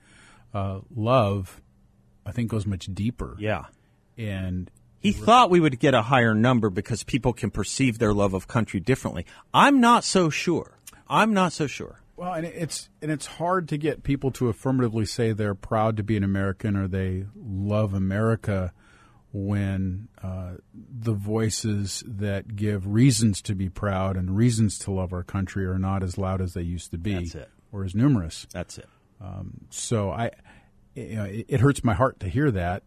uh, 0.53 0.79
love, 0.95 1.61
I 2.25 2.31
think, 2.31 2.49
goes 2.49 2.65
much 2.65 2.87
deeper. 2.93 3.35
Yeah. 3.39 3.65
And 4.17 4.69
he 4.99 5.11
thought 5.13 5.49
we 5.49 5.59
would 5.59 5.79
get 5.79 5.93
a 5.93 6.01
higher 6.01 6.33
number 6.33 6.69
because 6.69 7.03
people 7.03 7.33
can 7.33 7.51
perceive 7.51 7.99
their 7.99 8.13
love 8.13 8.33
of 8.33 8.47
country 8.47 8.79
differently. 8.79 9.25
I'm 9.53 9.79
not 9.79 10.03
so 10.03 10.29
sure. 10.29 10.77
I'm 11.07 11.33
not 11.33 11.53
so 11.53 11.67
sure. 11.67 12.01
Well, 12.17 12.33
and 12.33 12.45
it's 12.45 12.89
and 13.01 13.09
it's 13.09 13.25
hard 13.25 13.69
to 13.69 13.77
get 13.77 14.03
people 14.03 14.29
to 14.31 14.49
affirmatively 14.49 15.05
say 15.05 15.31
they're 15.31 15.55
proud 15.55 15.95
to 15.97 16.03
be 16.03 16.17
an 16.17 16.23
American 16.25 16.75
or 16.75 16.85
they 16.87 17.25
love 17.35 17.93
America 17.93 18.73
when 19.31 20.09
uh, 20.21 20.55
the 20.73 21.13
voices 21.13 22.03
that 22.05 22.57
give 22.57 22.85
reasons 22.85 23.41
to 23.43 23.55
be 23.55 23.69
proud 23.69 24.17
and 24.17 24.35
reasons 24.35 24.77
to 24.79 24.91
love 24.91 25.13
our 25.13 25.23
country 25.23 25.65
are 25.65 25.79
not 25.79 26.03
as 26.03 26.17
loud 26.17 26.41
as 26.41 26.53
they 26.53 26.61
used 26.61 26.91
to 26.91 26.97
be, 26.97 27.13
That's 27.13 27.35
it. 27.35 27.49
or 27.71 27.85
as 27.85 27.95
numerous. 27.95 28.47
That's 28.51 28.77
it. 28.79 28.89
So 29.69 30.11
I, 30.11 30.31
you 30.95 31.15
know, 31.15 31.25
it, 31.25 31.45
it 31.47 31.59
hurts 31.59 31.83
my 31.83 31.93
heart 31.93 32.19
to 32.21 32.29
hear 32.29 32.51
that, 32.51 32.83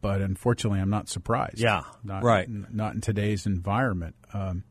but 0.00 0.20
unfortunately, 0.20 0.80
I'm 0.80 0.90
not 0.90 1.08
surprised. 1.08 1.58
Yeah, 1.58 1.82
not, 2.04 2.22
right. 2.22 2.48
n- 2.48 2.66
not 2.70 2.94
in 2.94 3.00
today's 3.00 3.46
environment. 3.46 4.14
Um, 4.32 4.64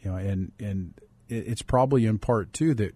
you 0.00 0.10
know, 0.10 0.16
and 0.16 0.52
and 0.58 0.94
it, 1.28 1.48
it's 1.48 1.62
probably 1.62 2.06
in 2.06 2.18
part 2.18 2.52
too 2.52 2.74
that 2.74 2.94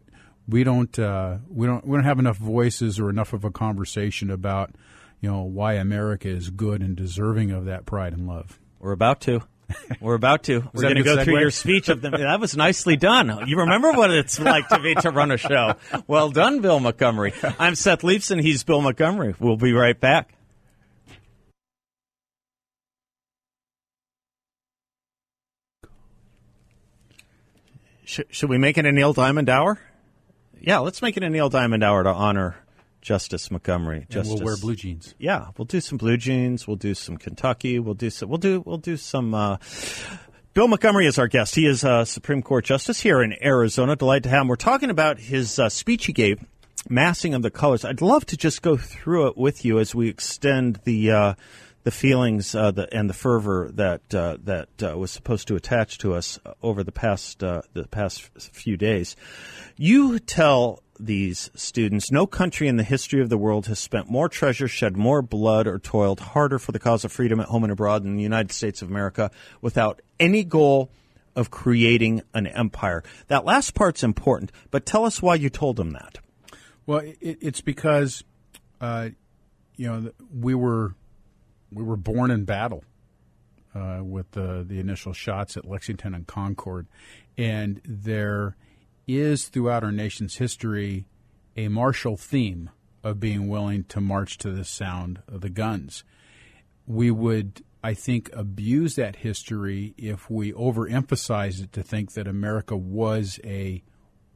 we 0.49 0.64
don't 0.64 0.99
uh, 0.99 1.38
we 1.49 1.66
don't 1.66 1.87
we 1.87 1.97
don't 1.97 2.04
have 2.04 2.18
enough 2.18 2.37
voices 2.37 2.99
or 2.99 3.11
enough 3.11 3.32
of 3.32 3.44
a 3.44 3.50
conversation 3.50 4.30
about 4.30 4.75
you 5.20 5.30
know 5.30 5.42
why 5.42 5.75
America 5.75 6.28
is 6.28 6.50
good 6.50 6.82
and 6.82 6.97
deserving 6.97 7.50
of 7.50 7.64
that 7.66 7.87
pride 7.87 8.12
and 8.12 8.26
love. 8.26 8.59
We're 8.78 8.92
about 8.92 9.20
to. 9.23 9.42
We're 10.00 10.14
about 10.14 10.44
to. 10.44 10.68
We're 10.72 10.82
going 10.82 10.96
to 10.96 11.02
go 11.02 11.22
through 11.22 11.40
your 11.40 11.50
speech 11.50 11.88
of 11.88 12.00
the. 12.00 12.10
That 12.10 12.40
was 12.40 12.56
nicely 12.56 12.96
done. 12.96 13.48
You 13.48 13.58
remember 13.58 13.92
what 13.92 14.10
it's 14.10 14.38
like 14.38 14.68
to 14.68 14.78
be 14.78 14.94
to 14.94 15.10
run 15.10 15.30
a 15.30 15.36
show. 15.36 15.74
Well 16.06 16.30
done, 16.30 16.60
Bill 16.60 16.80
Montgomery. 16.80 17.32
I'm 17.58 17.74
Seth 17.74 18.02
Leibsohn. 18.02 18.40
He's 18.40 18.62
Bill 18.62 18.80
Montgomery. 18.80 19.34
We'll 19.38 19.56
be 19.56 19.72
right 19.72 19.98
back. 19.98 20.34
Should, 28.04 28.26
should 28.30 28.50
we 28.50 28.58
make 28.58 28.76
it 28.76 28.84
a 28.84 28.90
Neil 28.90 29.12
Diamond 29.12 29.48
hour? 29.48 29.78
Yeah, 30.60 30.78
let's 30.78 31.00
make 31.00 31.16
it 31.16 31.22
a 31.22 31.30
Neil 31.30 31.48
Diamond 31.48 31.84
hour 31.84 32.02
to 32.02 32.10
honor 32.10 32.56
Justice 33.00 33.50
Montgomery. 33.50 33.99
And 33.99 34.11
Justice. 34.11 34.35
we'll 34.35 34.45
wear 34.45 34.57
blue 34.57 34.76
jeans. 34.76 35.14
Yeah, 35.19 35.49
we'll 35.57 35.64
do 35.64 35.80
some 35.80 35.99
blue 35.99 36.16
jeans. 36.16 36.66
We'll 36.66 36.76
do 36.76 36.95
some 36.95 37.16
Kentucky. 37.16 37.78
We'll 37.78 37.95
do 37.95 38.11
some. 38.11 38.28
We'll 38.28 38.38
do. 38.38 38.62
We'll 38.64 38.78
do 38.78 38.97
some. 38.97 39.35
Uh, 39.35 39.57
Bill 40.52 40.69
Montgomery 40.69 41.07
is 41.07 41.19
our 41.19 41.28
guest. 41.28 41.54
He 41.54 41.66
is 41.66 41.85
a 41.85 42.04
Supreme 42.04 42.42
Court 42.42 42.64
justice 42.64 43.00
here 43.00 43.23
in 43.23 43.35
Arizona. 43.42 43.97
Delighted 43.97 44.25
to 44.25 44.28
have 44.30 44.42
him. 44.42 44.49
We're 44.49 44.57
talking 44.57 44.90
about 44.90 45.19
his 45.19 45.59
uh, 45.59 45.69
speech 45.69 46.07
he 46.07 46.12
gave, 46.12 46.45
massing 46.88 47.35
of 47.35 47.42
the 47.42 47.50
colors. 47.50 47.85
I'd 47.85 48.02
love 48.02 48.26
to 48.26 48.37
just 48.37 48.61
go 48.61 48.76
through 48.76 49.28
it 49.28 49.37
with 49.38 49.64
you 49.64 49.78
as 49.78 49.95
we 49.95 50.09
extend 50.09 50.80
the 50.85 51.12
uh, 51.12 51.35
the 51.82 51.90
feelings 51.90 52.54
uh, 52.54 52.70
the, 52.70 52.92
and 52.94 53.08
the 53.08 53.14
fervor 53.14 53.70
that 53.75 54.14
uh, 54.14 54.37
that 54.44 54.68
uh, 54.82 54.96
was 54.96 55.10
supposed 55.10 55.49
to 55.49 55.56
attach 55.56 55.99
to 55.99 56.14
us 56.14 56.38
over 56.62 56.84
the 56.84 56.92
past 56.92 57.42
uh, 57.42 57.62
the 57.72 57.87
past 57.87 58.30
few 58.38 58.76
days. 58.76 59.16
You 59.76 60.18
tell 60.18 60.82
these 60.99 61.50
students 61.54 62.10
no 62.10 62.26
country 62.26 62.68
in 62.68 62.76
the 62.76 62.82
history 62.82 63.22
of 63.22 63.30
the 63.30 63.38
world 63.38 63.66
has 63.66 63.78
spent 63.78 64.10
more 64.10 64.28
treasure, 64.28 64.68
shed 64.68 64.96
more 64.96 65.22
blood, 65.22 65.66
or 65.66 65.78
toiled 65.78 66.20
harder 66.20 66.58
for 66.58 66.72
the 66.72 66.78
cause 66.78 67.04
of 67.04 67.12
freedom 67.12 67.40
at 67.40 67.46
home 67.46 67.64
and 67.64 67.72
abroad 67.72 68.04
than 68.04 68.16
the 68.16 68.22
United 68.22 68.52
States 68.52 68.82
of 68.82 68.90
America 68.90 69.30
without 69.62 70.02
any 70.18 70.44
goal 70.44 70.90
of 71.34 71.50
creating 71.50 72.22
an 72.34 72.46
empire. 72.46 73.02
That 73.28 73.44
last 73.44 73.75
part's 73.75 74.02
important, 74.02 74.52
but 74.70 74.84
tell 74.84 75.06
us 75.06 75.22
why 75.22 75.37
you 75.37 75.49
told 75.49 75.76
them 75.76 75.92
that. 75.92 76.18
Well, 76.84 76.99
it, 76.99 77.38
it's 77.40 77.60
because 77.62 78.25
uh, 78.80 79.10
you 79.76 79.87
know 79.87 80.12
we 80.34 80.54
were 80.54 80.94
we 81.72 81.82
were 81.82 81.96
born 81.96 82.30
in 82.30 82.44
battle 82.44 82.84
uh, 83.74 84.00
with 84.02 84.30
the 84.32 84.64
the 84.66 84.80
initial 84.80 85.12
shots 85.12 85.56
at 85.56 85.64
Lexington 85.64 86.14
and 86.14 86.26
Concord, 86.26 86.86
and 87.38 87.80
there 87.84 88.56
is 89.06 89.48
throughout 89.48 89.82
our 89.82 89.92
nation's 89.92 90.36
history 90.36 91.06
a 91.56 91.68
martial 91.68 92.16
theme 92.16 92.70
of 93.02 93.18
being 93.18 93.48
willing 93.48 93.84
to 93.84 94.00
march 94.00 94.38
to 94.38 94.50
the 94.50 94.64
sound 94.64 95.22
of 95.26 95.40
the 95.40 95.50
guns. 95.50 96.04
We 96.86 97.10
would, 97.10 97.62
I 97.82 97.94
think, 97.94 98.30
abuse 98.32 98.96
that 98.96 99.16
history 99.16 99.94
if 99.96 100.30
we 100.30 100.52
overemphasize 100.52 101.62
it 101.62 101.72
to 101.72 101.82
think 101.82 102.12
that 102.12 102.26
America 102.26 102.76
was 102.76 103.40
a 103.44 103.82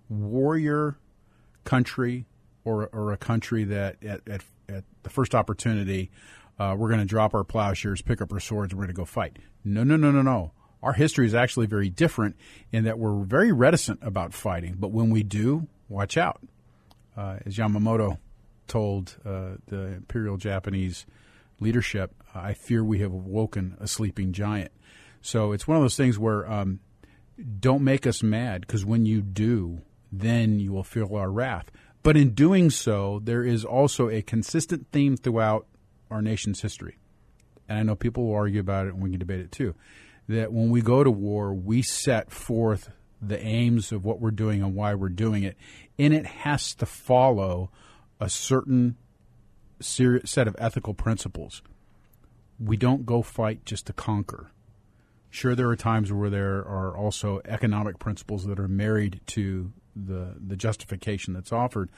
warrior 0.08 0.98
country 1.64 2.26
or, 2.64 2.88
or 2.92 3.12
a 3.12 3.16
country 3.16 3.64
that 3.64 4.02
at, 4.02 4.26
at, 4.28 4.42
at 4.68 4.84
the 5.02 5.10
first 5.10 5.34
opportunity 5.34 6.10
uh, 6.58 6.75
we're 6.78 6.88
going 6.88 7.00
to 7.00 7.06
drop 7.06 7.34
our 7.34 7.44
plowshares, 7.44 8.02
pick 8.02 8.20
up 8.20 8.32
our 8.32 8.40
swords, 8.40 8.73
and 8.73 8.78
we're 8.78 8.87
going 8.87 8.94
to 8.94 9.00
go 9.00 9.04
fight. 9.04 9.38
No, 9.64 9.82
no, 9.82 9.96
no, 9.96 10.11
no, 10.11 10.23
no. 10.23 10.52
Our 10.82 10.92
history 10.92 11.26
is 11.26 11.34
actually 11.34 11.66
very 11.66 11.88
different 11.88 12.37
in 12.70 12.84
that 12.84 12.99
we're 12.99 13.25
very 13.25 13.52
reticent 13.52 14.00
about 14.02 14.34
fighting, 14.34 14.76
but 14.78 14.92
when 14.92 15.11
we 15.11 15.23
do, 15.23 15.66
watch 15.88 16.16
out. 16.16 16.40
Uh, 17.16 17.38
as 17.46 17.56
Yamamoto 17.56 18.18
told 18.66 19.16
uh, 19.25 19.56
the 19.66 19.94
Imperial 19.94 20.37
Japanese 20.37 21.06
leadership, 21.61 22.12
I 22.34 22.52
fear 22.52 22.84
we 22.84 22.99
have 22.99 23.12
awoken 23.12 23.76
a 23.80 23.88
sleeping 23.88 24.32
giant. 24.32 24.73
So 25.23 25.52
it's 25.52 25.66
one 25.66 25.76
of 25.76 25.82
those 25.82 25.96
things 25.96 26.18
where 26.18 26.50
um, 26.50 26.80
don't 27.61 27.82
make 27.82 28.06
us 28.06 28.23
mad 28.23 28.61
because 28.61 28.84
when 28.84 29.06
you 29.06 29.23
do, 29.23 29.80
then 30.12 30.58
you 30.58 30.73
will 30.73 30.84
feel 30.84 31.14
our 31.16 31.30
wrath. 31.30 31.70
But 32.02 32.16
in 32.16 32.34
doing 32.34 32.68
so, 32.68 33.20
there 33.25 33.42
is 33.42 33.64
also 33.64 34.11
a 34.11 34.20
consistent 34.20 34.88
theme 34.92 35.16
throughout 35.16 35.66
our 36.11 36.23
nation's 36.23 36.61
history. 36.61 36.99
And 37.68 37.78
I 37.78 37.82
know 37.82 37.96
people 37.96 38.26
will 38.26 38.34
argue 38.34 38.61
about 38.61 38.87
it 38.87 38.94
and 38.94 39.02
we 39.02 39.11
can 39.11 39.18
debate 39.18 39.40
it 39.40 39.52
too. 39.52 39.75
That 40.28 40.52
when 40.52 40.70
we 40.70 40.80
go 40.80 41.04
to 41.04 41.11
war, 41.11 41.52
we 41.52 41.82
set 41.82 42.30
forth 42.30 42.90
the 43.20 43.38
aims 43.40 43.92
of 43.92 44.04
what 44.04 44.20
we're 44.20 44.30
doing 44.30 44.62
and 44.62 44.75
why 44.75 44.94
we're 44.94 45.08
doing 45.08 45.42
it. 45.42 45.56
And 45.99 46.12
it 46.12 46.26
has 46.26 46.75
to 46.76 46.87
follow 46.87 47.70
a 48.20 48.28
certain 48.28 48.96
set 49.80 50.49
of 50.49 50.56
ethical 50.58 50.94
principles. 50.94 51.62
We 52.58 52.76
don't 52.76 53.04
go 53.04 53.23
fight 53.23 53.64
just 53.64 53.87
to 53.87 53.92
conquer. 53.92 54.50
Sure, 55.30 55.54
there 55.54 55.68
are 55.68 55.76
times 55.76 56.12
where 56.12 56.30
there 56.30 56.58
are 56.58 56.96
also 56.96 57.40
economic 57.44 57.99
principles 57.99 58.46
that 58.46 58.61
are 58.61 58.68
married 58.68 59.20
to 59.26 59.73
the 59.96 60.34
the 60.44 60.56
justification 60.56 61.34
that's 61.34 61.52
offered, 61.52 61.90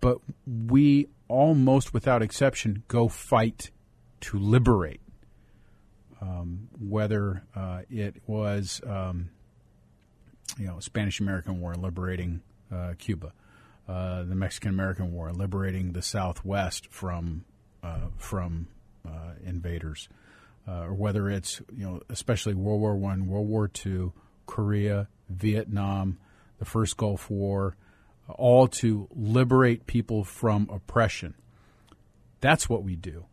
but 0.00 0.18
we 0.46 1.08
almost 1.28 1.92
without 1.92 2.22
exception 2.22 2.82
go 2.88 3.08
fight 3.08 3.70
to 4.20 4.38
liberate. 4.38 5.00
Um, 6.20 6.68
whether 6.80 7.44
uh, 7.54 7.82
it 7.90 8.16
was 8.26 8.80
um, 8.86 9.28
you 10.58 10.66
know 10.66 10.80
Spanish 10.80 11.20
American 11.20 11.60
War 11.60 11.74
liberating 11.74 12.40
uh, 12.72 12.94
Cuba, 12.98 13.32
uh, 13.88 14.24
the 14.24 14.34
Mexican 14.34 14.70
American 14.70 15.12
War 15.12 15.32
liberating 15.32 15.92
the 15.92 16.02
Southwest 16.02 16.88
from 16.90 17.44
uh, 17.82 18.08
from 18.16 18.68
uh, 19.06 19.34
invaders, 19.44 20.08
uh, 20.66 20.84
or 20.84 20.94
whether 20.94 21.28
it's 21.28 21.60
you 21.70 21.84
know 21.84 22.00
especially 22.08 22.54
World 22.54 22.80
War 22.80 22.96
One, 22.96 23.26
World 23.26 23.48
War 23.48 23.68
Two, 23.68 24.12
Korea, 24.46 25.08
Vietnam, 25.28 26.18
the 26.58 26.64
first 26.64 26.96
Gulf 26.96 27.30
War, 27.30 27.76
all 28.28 28.68
to 28.68 29.08
liberate 29.14 29.86
people 29.86 30.24
from 30.24 30.68
oppression. 30.72 31.34
That's 32.40 32.68
what 32.68 32.82
we 32.82 32.96
do. 32.96 33.26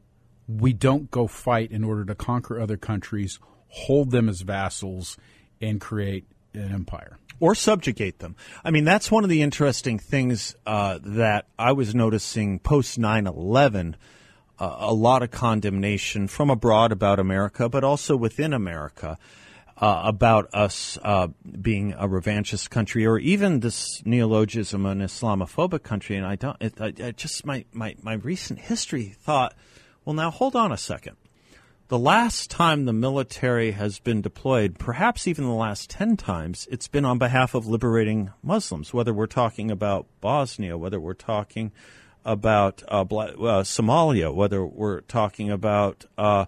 We 0.47 0.73
don't 0.73 1.09
go 1.09 1.27
fight 1.27 1.71
in 1.71 1.83
order 1.83 2.05
to 2.05 2.15
conquer 2.15 2.59
other 2.59 2.77
countries, 2.77 3.39
hold 3.67 4.11
them 4.11 4.29
as 4.29 4.41
vassals, 4.41 5.17
and 5.61 5.79
create 5.79 6.25
an 6.53 6.71
empire. 6.71 7.17
or 7.39 7.55
subjugate 7.55 8.19
them. 8.19 8.35
I 8.63 8.71
mean, 8.71 8.85
that's 8.85 9.11
one 9.11 9.23
of 9.23 9.29
the 9.29 9.41
interesting 9.41 9.99
things 9.99 10.55
uh, 10.65 10.99
that 11.03 11.47
I 11.57 11.71
was 11.73 11.93
noticing 11.95 12.59
post 12.59 12.97
9 12.97 13.27
11. 13.27 13.97
Uh, 14.59 14.75
a 14.79 14.93
lot 14.93 15.23
of 15.23 15.31
condemnation 15.31 16.27
from 16.27 16.49
abroad 16.51 16.91
about 16.91 17.19
America, 17.19 17.67
but 17.67 17.83
also 17.83 18.15
within 18.15 18.53
America 18.53 19.17
uh, 19.77 20.01
about 20.05 20.49
us 20.53 20.97
uh, 21.03 21.27
being 21.61 21.93
a 21.93 22.07
revanchist 22.07 22.69
country, 22.69 23.05
or 23.05 23.17
even 23.19 23.59
this 23.59 24.01
neologism, 24.05 24.85
an 24.85 24.99
Islamophobic 24.99 25.83
country. 25.83 26.15
And 26.15 26.25
I 26.25 26.35
don't, 26.35 26.57
it, 26.61 26.79
I, 26.79 26.93
I 27.03 27.11
just 27.11 27.45
my, 27.45 27.65
my 27.71 27.95
my 28.01 28.13
recent 28.13 28.59
history 28.59 29.15
thought, 29.19 29.55
well, 30.05 30.13
now 30.13 30.31
hold 30.31 30.55
on 30.55 30.71
a 30.71 30.77
second. 30.77 31.17
The 31.89 31.99
last 31.99 32.49
time 32.49 32.85
the 32.85 32.93
military 32.93 33.71
has 33.71 33.99
been 33.99 34.21
deployed, 34.21 34.79
perhaps 34.79 35.27
even 35.27 35.43
the 35.43 35.51
last 35.51 35.89
10 35.89 36.17
times, 36.17 36.67
it's 36.71 36.87
been 36.87 37.05
on 37.05 37.17
behalf 37.17 37.53
of 37.53 37.67
liberating 37.67 38.31
Muslims, 38.41 38.93
whether 38.93 39.13
we're 39.13 39.27
talking 39.27 39.69
about 39.69 40.07
Bosnia, 40.21 40.77
whether 40.77 40.99
we're 40.99 41.13
talking 41.13 41.71
about 42.25 42.81
uh, 42.87 43.01
uh, 43.01 43.05
Somalia, 43.63 44.33
whether 44.33 44.65
we're 44.65 45.01
talking 45.01 45.51
about 45.51 46.05
uh, 46.17 46.45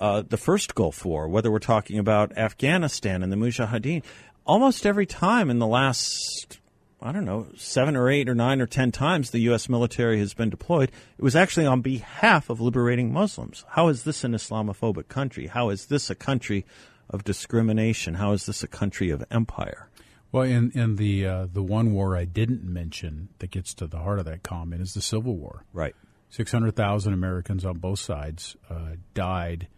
uh, 0.00 0.22
the 0.26 0.36
first 0.36 0.74
Gulf 0.74 1.04
War, 1.04 1.28
whether 1.28 1.50
we're 1.50 1.58
talking 1.58 1.98
about 1.98 2.36
Afghanistan 2.36 3.22
and 3.22 3.30
the 3.30 3.36
Mujahideen. 3.36 4.02
Almost 4.46 4.86
every 4.86 5.06
time 5.06 5.50
in 5.50 5.58
the 5.58 5.66
last 5.66 6.58
I 7.02 7.12
don't 7.12 7.24
know, 7.24 7.46
seven 7.56 7.96
or 7.96 8.10
eight 8.10 8.28
or 8.28 8.34
nine 8.34 8.60
or 8.60 8.66
ten 8.66 8.92
times 8.92 9.30
the 9.30 9.38
U.S. 9.40 9.70
military 9.70 10.18
has 10.18 10.34
been 10.34 10.50
deployed, 10.50 10.90
it 11.16 11.22
was 11.22 11.34
actually 11.34 11.64
on 11.64 11.80
behalf 11.80 12.50
of 12.50 12.60
liberating 12.60 13.10
Muslims. 13.10 13.64
How 13.70 13.88
is 13.88 14.04
this 14.04 14.22
an 14.22 14.32
Islamophobic 14.32 15.08
country? 15.08 15.46
How 15.46 15.70
is 15.70 15.86
this 15.86 16.10
a 16.10 16.14
country 16.14 16.66
of 17.08 17.24
discrimination? 17.24 18.14
How 18.14 18.32
is 18.32 18.44
this 18.44 18.62
a 18.62 18.68
country 18.68 19.08
of 19.10 19.24
empire? 19.30 19.88
Well, 20.30 20.44
in 20.44 20.70
in 20.72 20.96
the 20.96 21.26
uh, 21.26 21.46
the 21.50 21.62
one 21.62 21.92
war 21.92 22.16
I 22.16 22.24
didn't 22.24 22.64
mention 22.64 23.30
that 23.38 23.50
gets 23.50 23.72
to 23.74 23.86
the 23.86 23.98
heart 23.98 24.18
of 24.18 24.26
that 24.26 24.42
comment 24.42 24.82
is 24.82 24.92
the 24.92 25.00
Civil 25.00 25.36
War. 25.36 25.64
Right. 25.72 25.94
Six 26.28 26.52
hundred 26.52 26.76
thousand 26.76 27.14
Americans 27.14 27.64
on 27.64 27.78
both 27.78 27.98
sides 27.98 28.56
uh, 28.68 28.96
died 29.14 29.68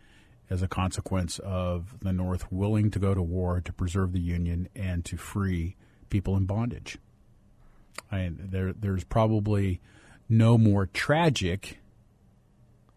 as 0.53 0.63
a 0.63 0.69
consequence 0.69 1.39
of 1.39 1.99
the 2.01 2.13
North 2.13 2.53
willing 2.53 2.91
to 2.91 2.99
go 2.99 3.15
to 3.15 3.23
war 3.23 3.63
to 3.63 3.73
preserve 3.73 4.13
the 4.13 4.21
Union 4.21 4.69
and 4.77 5.03
to 5.07 5.17
free 5.17 5.77
people 6.11 6.37
in 6.37 6.45
bondage. 6.45 6.99
I, 8.11 8.31
there, 8.39 8.75
there's 8.75 9.05
probably 9.05 9.81
no 10.29 10.59
more 10.59 10.85
tragic 10.85 11.79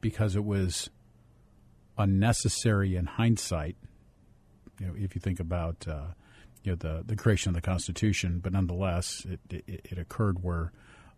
because 0.02 0.36
it 0.36 0.44
was 0.44 0.90
unnecessary 1.98 2.98
in 2.98 3.06
hindsight. 3.06 3.78
You 4.82 4.88
know, 4.88 4.94
if 4.98 5.16
you 5.16 5.22
think 5.22 5.40
about 5.40 5.88
uh, 5.88 6.08
you 6.64 6.74
know 6.74 6.76
the 6.76 7.04
the 7.06 7.16
creation 7.16 7.52
of 7.52 7.56
the 7.56 7.62
Constitution, 7.62 8.40
but 8.44 8.52
nonetheless, 8.52 9.26
it 9.26 9.40
it, 9.50 9.82
it 9.86 9.98
occurred 9.98 10.44
where 10.44 10.74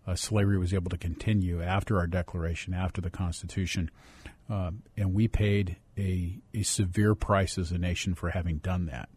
uh, 0.05 0.13
slavery 0.13 0.59
was 0.59 0.71
able 0.71 0.91
to 0.91 0.97
continue 0.97 1.63
after 1.63 1.97
our 1.97 2.05
Declaration, 2.05 2.75
after 2.75 3.01
the 3.01 3.09
Constitution, 3.09 3.89
um, 4.49 4.83
and 4.95 5.13
we 5.13 5.27
paid 5.27 5.77
a 5.97 6.39
a 6.53 6.63
severe 6.63 7.15
price 7.15 7.57
as 7.57 7.71
a 7.71 7.77
nation 7.77 8.15
for 8.15 8.29
having 8.29 8.57
done 8.57 8.85
that, 8.87 9.09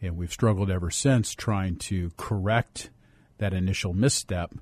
and 0.00 0.16
we've 0.16 0.32
struggled 0.32 0.70
ever 0.70 0.90
since 0.90 1.34
trying 1.34 1.76
to 1.76 2.10
correct 2.16 2.90
that 3.38 3.52
initial 3.52 3.92
misstep. 3.92 4.54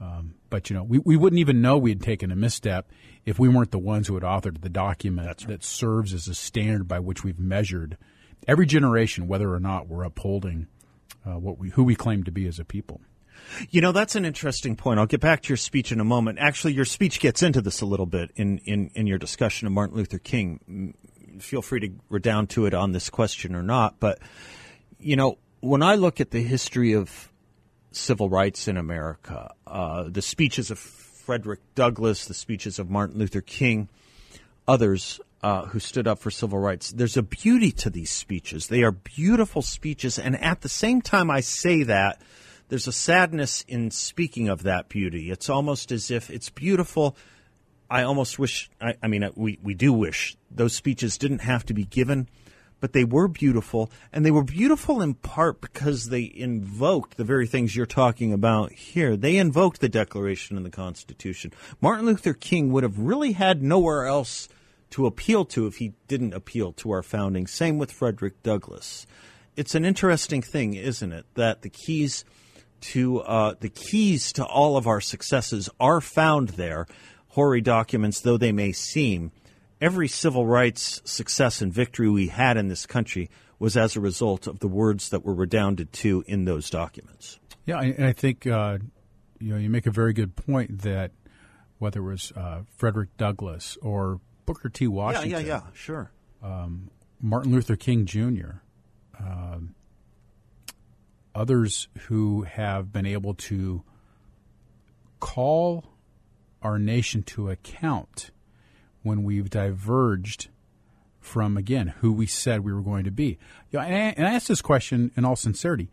Um, 0.00 0.34
but 0.50 0.68
you 0.68 0.74
know, 0.74 0.82
we, 0.82 0.98
we 0.98 1.16
wouldn't 1.16 1.38
even 1.38 1.62
know 1.62 1.78
we 1.78 1.90
had 1.90 2.02
taken 2.02 2.32
a 2.32 2.36
misstep 2.36 2.90
if 3.24 3.38
we 3.38 3.48
weren't 3.48 3.70
the 3.70 3.78
ones 3.78 4.08
who 4.08 4.14
had 4.14 4.24
authored 4.24 4.60
the 4.60 4.68
document 4.68 5.26
right. 5.26 5.48
that 5.48 5.64
serves 5.64 6.12
as 6.12 6.26
a 6.26 6.34
standard 6.34 6.88
by 6.88 6.98
which 6.98 7.22
we've 7.22 7.38
measured 7.38 7.96
every 8.48 8.66
generation 8.66 9.28
whether 9.28 9.52
or 9.54 9.60
not 9.60 9.86
we're 9.86 10.02
upholding 10.02 10.66
uh, 11.24 11.38
what 11.38 11.58
we 11.58 11.70
who 11.70 11.84
we 11.84 11.94
claim 11.94 12.24
to 12.24 12.32
be 12.32 12.46
as 12.46 12.58
a 12.58 12.64
people. 12.64 13.00
You 13.70 13.80
know, 13.80 13.92
that's 13.92 14.16
an 14.16 14.24
interesting 14.24 14.76
point. 14.76 14.98
I'll 14.98 15.06
get 15.06 15.20
back 15.20 15.42
to 15.42 15.48
your 15.48 15.56
speech 15.56 15.92
in 15.92 16.00
a 16.00 16.04
moment. 16.04 16.38
Actually, 16.40 16.74
your 16.74 16.84
speech 16.84 17.20
gets 17.20 17.42
into 17.42 17.60
this 17.60 17.80
a 17.80 17.86
little 17.86 18.06
bit 18.06 18.30
in, 18.36 18.58
in, 18.58 18.90
in 18.94 19.06
your 19.06 19.18
discussion 19.18 19.66
of 19.66 19.72
Martin 19.72 19.96
Luther 19.96 20.18
King. 20.18 20.94
Feel 21.38 21.62
free 21.62 21.80
to 21.80 21.90
redound 22.08 22.50
to 22.50 22.66
it 22.66 22.74
on 22.74 22.92
this 22.92 23.10
question 23.10 23.54
or 23.54 23.62
not. 23.62 24.00
But, 24.00 24.18
you 24.98 25.16
know, 25.16 25.38
when 25.60 25.82
I 25.82 25.94
look 25.94 26.20
at 26.20 26.30
the 26.30 26.42
history 26.42 26.92
of 26.92 27.32
civil 27.94 28.28
rights 28.28 28.68
in 28.68 28.76
America. 28.76 29.52
Uh, 29.66 30.04
the 30.08 30.22
speeches 30.22 30.70
of 30.70 30.78
Frederick 30.78 31.60
Douglass, 31.74 32.26
the 32.26 32.34
speeches 32.34 32.78
of 32.78 32.90
Martin 32.90 33.18
Luther 33.18 33.40
King, 33.40 33.88
others 34.66 35.20
uh, 35.42 35.66
who 35.66 35.78
stood 35.78 36.06
up 36.06 36.18
for 36.18 36.30
civil 36.30 36.58
rights. 36.58 36.90
There's 36.92 37.16
a 37.16 37.22
beauty 37.22 37.72
to 37.72 37.90
these 37.90 38.10
speeches. 38.10 38.68
They 38.68 38.82
are 38.82 38.92
beautiful 38.92 39.62
speeches, 39.62 40.18
and 40.18 40.40
at 40.40 40.62
the 40.62 40.68
same 40.68 41.02
time, 41.02 41.30
I 41.30 41.40
say 41.40 41.82
that 41.84 42.20
there's 42.72 42.86
a 42.86 42.92
sadness 42.92 43.66
in 43.68 43.90
speaking 43.90 44.48
of 44.48 44.62
that 44.62 44.88
beauty. 44.88 45.30
It's 45.30 45.50
almost 45.50 45.92
as 45.92 46.10
if 46.10 46.30
it's 46.30 46.48
beautiful. 46.48 47.18
I 47.90 48.04
almost 48.04 48.38
wish. 48.38 48.70
I, 48.80 48.94
I 49.02 49.08
mean, 49.08 49.24
uh, 49.24 49.30
we 49.36 49.58
we 49.62 49.74
do 49.74 49.92
wish 49.92 50.38
those 50.50 50.74
speeches 50.74 51.18
didn't 51.18 51.40
have 51.40 51.66
to 51.66 51.74
be 51.74 51.84
given 51.84 52.28
but 52.80 52.94
they 52.94 53.04
were 53.04 53.28
beautiful, 53.28 53.92
and 54.12 54.26
they 54.26 54.30
were 54.32 54.42
beautiful 54.42 55.00
in 55.00 55.14
part 55.14 55.60
because 55.60 56.08
they 56.08 56.32
invoked 56.34 57.16
the 57.16 57.22
very 57.22 57.46
things 57.46 57.76
you're 57.76 57.86
talking 57.86 58.32
about 58.32 58.72
here. 58.72 59.16
They 59.16 59.36
invoked 59.36 59.80
the 59.80 59.88
Declaration 59.88 60.56
and 60.56 60.66
the 60.66 60.70
Constitution. 60.70 61.52
Martin 61.80 62.06
Luther 62.06 62.32
King 62.34 62.72
would 62.72 62.82
have 62.82 62.98
really 62.98 63.32
had 63.32 63.62
nowhere 63.62 64.06
else 64.06 64.48
to 64.90 65.06
appeal 65.06 65.44
to 65.44 65.68
if 65.68 65.76
he 65.76 65.92
didn't 66.08 66.34
appeal 66.34 66.72
to 66.72 66.90
our 66.90 67.04
founding. 67.04 67.46
Same 67.46 67.78
with 67.78 67.92
Frederick 67.92 68.42
Douglass. 68.42 69.06
It's 69.54 69.76
an 69.76 69.84
interesting 69.84 70.42
thing, 70.42 70.74
isn't 70.74 71.12
it, 71.12 71.26
that 71.34 71.62
the 71.62 71.70
keys 71.70 72.24
to 72.82 73.20
uh, 73.20 73.54
the 73.60 73.68
keys 73.68 74.32
to 74.34 74.44
all 74.44 74.76
of 74.76 74.86
our 74.86 75.00
successes 75.00 75.68
are 75.80 76.00
found 76.00 76.50
there, 76.50 76.86
hoary 77.28 77.60
documents 77.60 78.20
though 78.20 78.36
they 78.36 78.52
may 78.52 78.72
seem 78.72 79.32
every 79.80 80.06
civil 80.06 80.46
rights 80.46 81.02
success 81.04 81.60
and 81.60 81.72
victory 81.72 82.08
we 82.08 82.28
had 82.28 82.56
in 82.56 82.68
this 82.68 82.86
country 82.86 83.28
was 83.58 83.76
as 83.76 83.96
a 83.96 84.00
result 84.00 84.46
of 84.46 84.60
the 84.60 84.68
words 84.68 85.10
that 85.10 85.24
were 85.24 85.34
redounded 85.34 85.92
to 85.92 86.24
in 86.26 86.44
those 86.44 86.70
documents. 86.70 87.38
Yeah, 87.66 87.80
and 87.80 88.04
I 88.04 88.12
think 88.12 88.46
uh, 88.46 88.78
you 89.38 89.52
know 89.52 89.56
you 89.56 89.70
make 89.70 89.86
a 89.86 89.90
very 89.90 90.12
good 90.12 90.34
point 90.36 90.82
that 90.82 91.12
whether 91.78 92.00
it 92.00 92.10
was 92.10 92.32
uh, 92.36 92.62
Frederick 92.76 93.16
Douglass 93.16 93.76
or 93.82 94.20
Booker 94.46 94.68
T. 94.68 94.86
Washington, 94.86 95.30
yeah, 95.30 95.38
yeah, 95.38 95.46
yeah, 95.46 95.62
sure, 95.74 96.10
um, 96.42 96.90
Martin 97.20 97.52
Luther 97.52 97.76
King 97.76 98.06
Jr., 98.06 98.61
others 101.34 101.88
who 102.08 102.42
have 102.42 102.92
been 102.92 103.06
able 103.06 103.34
to 103.34 103.82
call 105.20 105.84
our 106.62 106.78
nation 106.78 107.22
to 107.22 107.50
account 107.50 108.30
when 109.02 109.22
we've 109.24 109.50
diverged 109.50 110.48
from 111.20 111.56
again 111.56 111.88
who 112.00 112.12
we 112.12 112.26
said 112.26 112.60
we 112.60 112.72
were 112.72 112.82
going 112.82 113.04
to 113.04 113.10
be. 113.10 113.38
You 113.70 113.78
know, 113.78 113.80
and, 113.80 113.94
I, 113.94 114.14
and 114.16 114.26
I 114.26 114.34
ask 114.34 114.48
this 114.48 114.62
question 114.62 115.12
in 115.16 115.24
all 115.24 115.36
sincerity: 115.36 115.90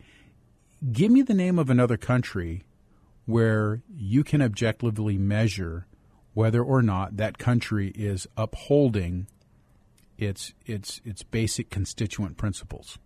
Give 0.92 1.12
me 1.12 1.22
the 1.22 1.34
name 1.34 1.60
of 1.60 1.70
another 1.70 1.98
country 1.98 2.64
where 3.26 3.82
you 3.96 4.24
can 4.24 4.42
objectively 4.42 5.18
measure 5.18 5.86
whether 6.34 6.64
or 6.64 6.82
not 6.82 7.18
that 7.18 7.38
country 7.38 7.90
is 7.90 8.28
upholding 8.36 9.28
its 10.18 10.54
its 10.66 11.02
its 11.06 11.24
basic 11.24 11.70
constituent 11.70 12.38
principles. 12.38 12.98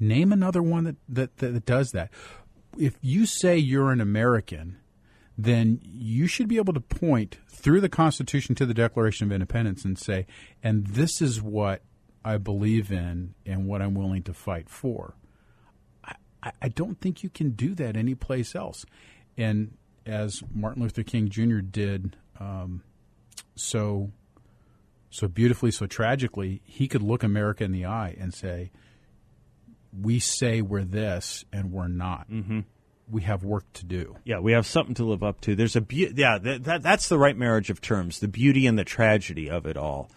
Name 0.00 0.32
another 0.32 0.62
one 0.62 0.84
that, 0.84 0.96
that, 1.08 1.36
that 1.38 1.66
does 1.66 1.92
that. 1.92 2.10
If 2.76 2.96
you 3.00 3.26
say 3.26 3.56
you're 3.56 3.90
an 3.90 4.00
American 4.00 4.78
then 5.40 5.80
you 5.84 6.26
should 6.26 6.48
be 6.48 6.56
able 6.56 6.72
to 6.72 6.80
point 6.80 7.38
through 7.46 7.80
the 7.80 7.88
Constitution 7.88 8.56
to 8.56 8.66
the 8.66 8.74
Declaration 8.74 9.28
of 9.28 9.32
Independence 9.32 9.84
and 9.84 9.96
say, 9.96 10.26
and 10.64 10.88
this 10.88 11.22
is 11.22 11.40
what 11.40 11.82
I 12.24 12.38
believe 12.38 12.90
in 12.90 13.34
and 13.46 13.68
what 13.68 13.80
I'm 13.80 13.94
willing 13.94 14.24
to 14.24 14.34
fight 14.34 14.68
for. 14.68 15.14
I, 16.42 16.50
I 16.60 16.68
don't 16.68 17.00
think 17.00 17.22
you 17.22 17.30
can 17.30 17.50
do 17.50 17.76
that 17.76 17.96
anyplace 17.96 18.56
else. 18.56 18.84
And 19.36 19.76
as 20.04 20.42
Martin 20.52 20.82
Luther 20.82 21.04
King 21.04 21.28
Jr. 21.28 21.60
did 21.60 22.16
um, 22.40 22.82
so 23.54 24.10
so 25.10 25.26
beautifully, 25.26 25.70
so 25.70 25.86
tragically, 25.86 26.60
he 26.64 26.86
could 26.86 27.02
look 27.02 27.22
America 27.22 27.64
in 27.64 27.72
the 27.72 27.86
eye 27.86 28.14
and 28.20 28.34
say, 28.34 28.70
"We 29.92 30.18
say 30.18 30.62
we're 30.62 30.84
this, 30.84 31.44
and 31.52 31.72
we're 31.72 31.88
not." 31.88 32.30
Mm-hmm 32.30 32.60
we 33.10 33.22
have 33.22 33.44
work 33.44 33.64
to 33.74 33.84
do. 33.84 34.16
Yeah, 34.24 34.40
we 34.40 34.52
have 34.52 34.66
something 34.66 34.94
to 34.96 35.04
live 35.04 35.22
up 35.22 35.40
to. 35.42 35.54
There's 35.54 35.76
a 35.76 35.80
be- 35.80 36.12
yeah, 36.14 36.38
that, 36.38 36.64
that, 36.64 36.82
that's 36.82 37.08
the 37.08 37.18
right 37.18 37.36
marriage 37.36 37.70
of 37.70 37.80
terms, 37.80 38.20
the 38.20 38.28
beauty 38.28 38.66
and 38.66 38.78
the 38.78 38.84
tragedy 38.84 39.48
of 39.50 39.66
it 39.66 39.76
all. 39.76 40.10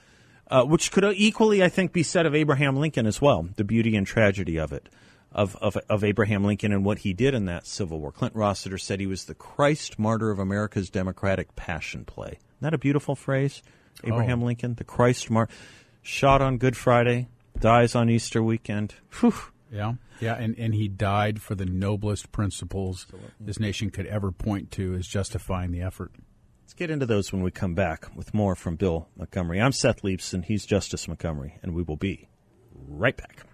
Uh, 0.48 0.66
which 0.66 0.92
could 0.92 1.06
equally, 1.16 1.64
I 1.64 1.70
think, 1.70 1.94
be 1.94 2.04
said 2.04 2.26
of 2.26 2.36
Abraham 2.36 2.76
Lincoln 2.76 3.08
as 3.08 3.22
well, 3.22 3.48
the 3.56 3.64
beauty 3.64 3.96
and 3.96 4.06
tragedy 4.06 4.58
of 4.60 4.74
it, 4.74 4.90
of, 5.32 5.56
of, 5.58 5.78
of 5.88 6.04
Abraham 6.04 6.44
Lincoln 6.44 6.74
and 6.74 6.84
what 6.84 7.00
he 7.00 7.14
did 7.14 7.34
in 7.34 7.46
that 7.46 7.66
Civil 7.66 8.02
War. 8.02 8.12
Clint 8.12 8.36
Rossiter 8.36 8.78
said 8.78 9.00
he 9.00 9.08
was 9.08 9.26
the 9.26 9.34
Christ 9.34 9.98
martyr 9.98 10.30
of 10.30 10.40
America's 10.40 10.90
democratic 10.90 11.56
passion 11.56 12.04
play. 12.04 12.32
Isn't 12.32 12.60
that 12.60 12.74
a 12.74 12.78
beautiful 12.78 13.16
phrase? 13.16 13.64
Abraham 14.04 14.44
oh. 14.44 14.48
Lincoln, 14.48 14.76
the 14.76 14.84
Christ 14.84 15.30
martyr, 15.30 15.54
shot 16.02 16.42
on 16.42 16.58
Good 16.58 16.76
Friday, 16.76 17.30
dies 17.58 17.96
on 17.96 18.10
Easter 18.10 18.44
weekend. 18.44 18.96
Whew. 19.22 19.34
Yeah. 19.72 19.94
Yeah, 20.20 20.36
and, 20.36 20.58
and 20.58 20.74
he 20.76 20.88
died 20.88 21.42
for 21.42 21.56
the 21.56 21.66
noblest 21.66 22.32
principles 22.32 23.06
Absolutely. 23.06 23.32
this 23.40 23.60
nation 23.60 23.90
could 23.90 24.06
ever 24.08 24.32
point 24.32 24.72
to 24.72 24.96
as 24.96 25.08
justifying 25.08 25.72
the 25.72 25.82
effort. 25.82 26.12
Let's 26.64 26.74
get 26.74 26.92
into 26.92 27.06
those 27.06 27.32
when 27.32 27.42
we 27.42 27.52
come 27.52 27.74
back 27.74 28.08
with 28.16 28.34
more 28.34 28.56
from 28.56 28.76
Bill 28.76 29.08
Montgomery. 29.16 29.62
I'm 29.62 29.72
Seth 29.72 30.04
Leibsohn. 30.04 30.46
He's 30.46 30.66
Justice 30.66 31.08
Montgomery, 31.08 31.58
and 31.64 31.74
we 31.74 31.84
will 31.84 31.98
be 31.98 32.28
right 32.74 33.16
back. 33.16 33.46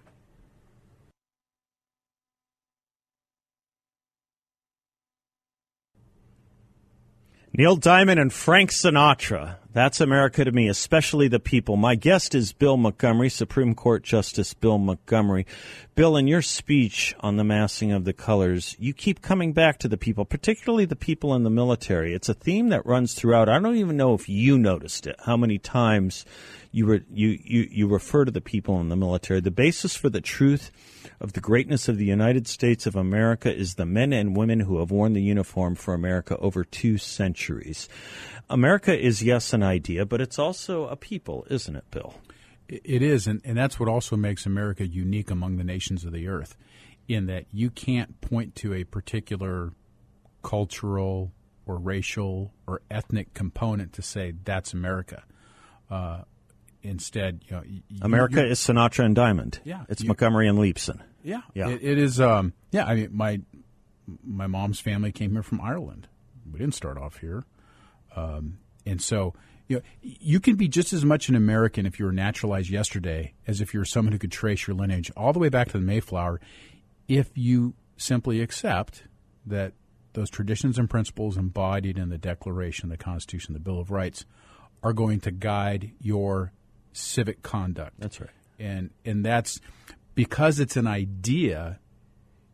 Neil 7.58 7.74
Diamond 7.74 8.20
and 8.20 8.32
Frank 8.32 8.70
Sinatra. 8.70 9.56
That's 9.72 10.00
America 10.00 10.44
to 10.44 10.52
me, 10.52 10.68
especially 10.68 11.26
the 11.26 11.40
people. 11.40 11.76
My 11.76 11.96
guest 11.96 12.32
is 12.36 12.52
Bill 12.52 12.76
Montgomery, 12.76 13.28
Supreme 13.28 13.74
Court 13.74 14.04
Justice 14.04 14.54
Bill 14.54 14.78
Montgomery. 14.78 15.44
Bill, 15.96 16.16
in 16.16 16.28
your 16.28 16.40
speech 16.40 17.16
on 17.18 17.36
the 17.36 17.42
massing 17.42 17.90
of 17.90 18.04
the 18.04 18.12
colors, 18.12 18.76
you 18.78 18.94
keep 18.94 19.22
coming 19.22 19.52
back 19.52 19.80
to 19.80 19.88
the 19.88 19.96
people, 19.96 20.24
particularly 20.24 20.84
the 20.84 20.94
people 20.94 21.34
in 21.34 21.42
the 21.42 21.50
military. 21.50 22.14
It's 22.14 22.28
a 22.28 22.34
theme 22.34 22.68
that 22.68 22.86
runs 22.86 23.14
throughout. 23.14 23.48
I 23.48 23.58
don't 23.58 23.74
even 23.74 23.96
know 23.96 24.14
if 24.14 24.28
you 24.28 24.56
noticed 24.56 25.08
it, 25.08 25.16
how 25.24 25.36
many 25.36 25.58
times 25.58 26.24
you, 26.70 27.02
you, 27.10 27.38
you, 27.42 27.68
you 27.70 27.88
refer 27.88 28.24
to 28.24 28.30
the 28.30 28.40
people 28.40 28.80
in 28.80 28.88
the 28.88 28.96
military. 28.96 29.40
The 29.40 29.50
basis 29.50 29.96
for 29.96 30.10
the 30.10 30.20
truth 30.20 30.70
of 31.20 31.32
the 31.32 31.40
greatness 31.40 31.88
of 31.88 31.96
the 31.96 32.04
United 32.04 32.46
States 32.46 32.86
of 32.86 32.94
America 32.94 33.54
is 33.54 33.74
the 33.74 33.86
men 33.86 34.12
and 34.12 34.36
women 34.36 34.60
who 34.60 34.78
have 34.78 34.90
worn 34.90 35.14
the 35.14 35.22
uniform 35.22 35.74
for 35.74 35.94
America 35.94 36.36
over 36.36 36.64
two 36.64 36.98
centuries. 36.98 37.88
America 38.50 38.96
is, 38.98 39.22
yes, 39.22 39.52
an 39.52 39.62
idea, 39.62 40.04
but 40.06 40.20
it's 40.20 40.38
also 40.38 40.86
a 40.88 40.96
people, 40.96 41.46
isn't 41.50 41.76
it, 41.76 41.90
Bill? 41.90 42.14
It 42.68 43.02
is, 43.02 43.26
and, 43.26 43.40
and 43.44 43.56
that's 43.56 43.80
what 43.80 43.88
also 43.88 44.14
makes 44.16 44.44
America 44.44 44.86
unique 44.86 45.30
among 45.30 45.56
the 45.56 45.64
nations 45.64 46.04
of 46.04 46.12
the 46.12 46.28
earth. 46.28 46.54
in 47.08 47.26
that 47.26 47.46
you 47.50 47.70
can't 47.70 48.20
point 48.20 48.54
to 48.54 48.74
a 48.74 48.84
particular 48.84 49.72
cultural 50.42 51.32
or 51.66 51.78
racial 51.78 52.52
or 52.66 52.82
ethnic 52.90 53.34
component 53.34 53.92
to 53.94 54.02
say 54.02 54.34
that's 54.44 54.72
America. 54.72 55.24
Uh, 55.90 56.22
instead, 56.82 57.42
you 57.46 57.56
know, 57.56 57.62
y- 57.68 57.82
America 58.02 58.44
is 58.44 58.58
Sinatra 58.60 59.04
and 59.04 59.14
Diamond. 59.14 59.60
Yeah, 59.64 59.84
It's 59.88 60.02
you- 60.02 60.08
Montgomery 60.08 60.48
and 60.48 60.58
Leibsohn. 60.58 61.00
Yeah, 61.22 61.42
Yeah. 61.54 61.68
It, 61.70 61.82
it 61.82 61.98
is. 61.98 62.20
Um, 62.20 62.52
yeah, 62.70 62.84
I 62.86 62.94
mean, 62.94 63.08
my 63.12 63.40
my 64.24 64.46
mom's 64.46 64.80
family 64.80 65.12
came 65.12 65.32
here 65.32 65.42
from 65.42 65.60
Ireland. 65.60 66.08
We 66.50 66.58
didn't 66.58 66.74
start 66.74 66.96
off 66.96 67.18
here, 67.18 67.44
um, 68.16 68.58
and 68.86 69.02
so 69.02 69.34
you 69.66 69.76
know, 69.76 69.82
you 70.00 70.40
can 70.40 70.56
be 70.56 70.66
just 70.66 70.94
as 70.94 71.04
much 71.04 71.28
an 71.28 71.34
American 71.34 71.84
if 71.84 71.98
you 71.98 72.06
were 72.06 72.12
naturalized 72.12 72.70
yesterday 72.70 73.34
as 73.46 73.60
if 73.60 73.74
you're 73.74 73.84
someone 73.84 74.12
who 74.12 74.18
could 74.18 74.32
trace 74.32 74.66
your 74.66 74.74
lineage 74.74 75.10
all 75.14 75.34
the 75.34 75.38
way 75.38 75.50
back 75.50 75.66
to 75.68 75.72
the 75.74 75.84
Mayflower, 75.84 76.40
if 77.06 77.36
you 77.36 77.74
simply 77.98 78.40
accept 78.40 79.02
that 79.44 79.74
those 80.14 80.30
traditions 80.30 80.78
and 80.78 80.88
principles 80.88 81.36
embodied 81.36 81.98
in 81.98 82.08
the 82.08 82.16
Declaration, 82.16 82.88
the 82.88 82.96
Constitution, 82.96 83.52
the 83.52 83.60
Bill 83.60 83.78
of 83.78 83.90
Rights 83.90 84.24
are 84.82 84.94
going 84.94 85.20
to 85.20 85.30
guide 85.30 85.90
your 86.00 86.52
civic 86.98 87.42
conduct 87.42 87.94
That's 87.98 88.20
right. 88.20 88.30
and 88.58 88.90
and 89.04 89.24
that's 89.24 89.60
because 90.14 90.58
it's 90.60 90.76
an 90.76 90.86
idea 90.86 91.78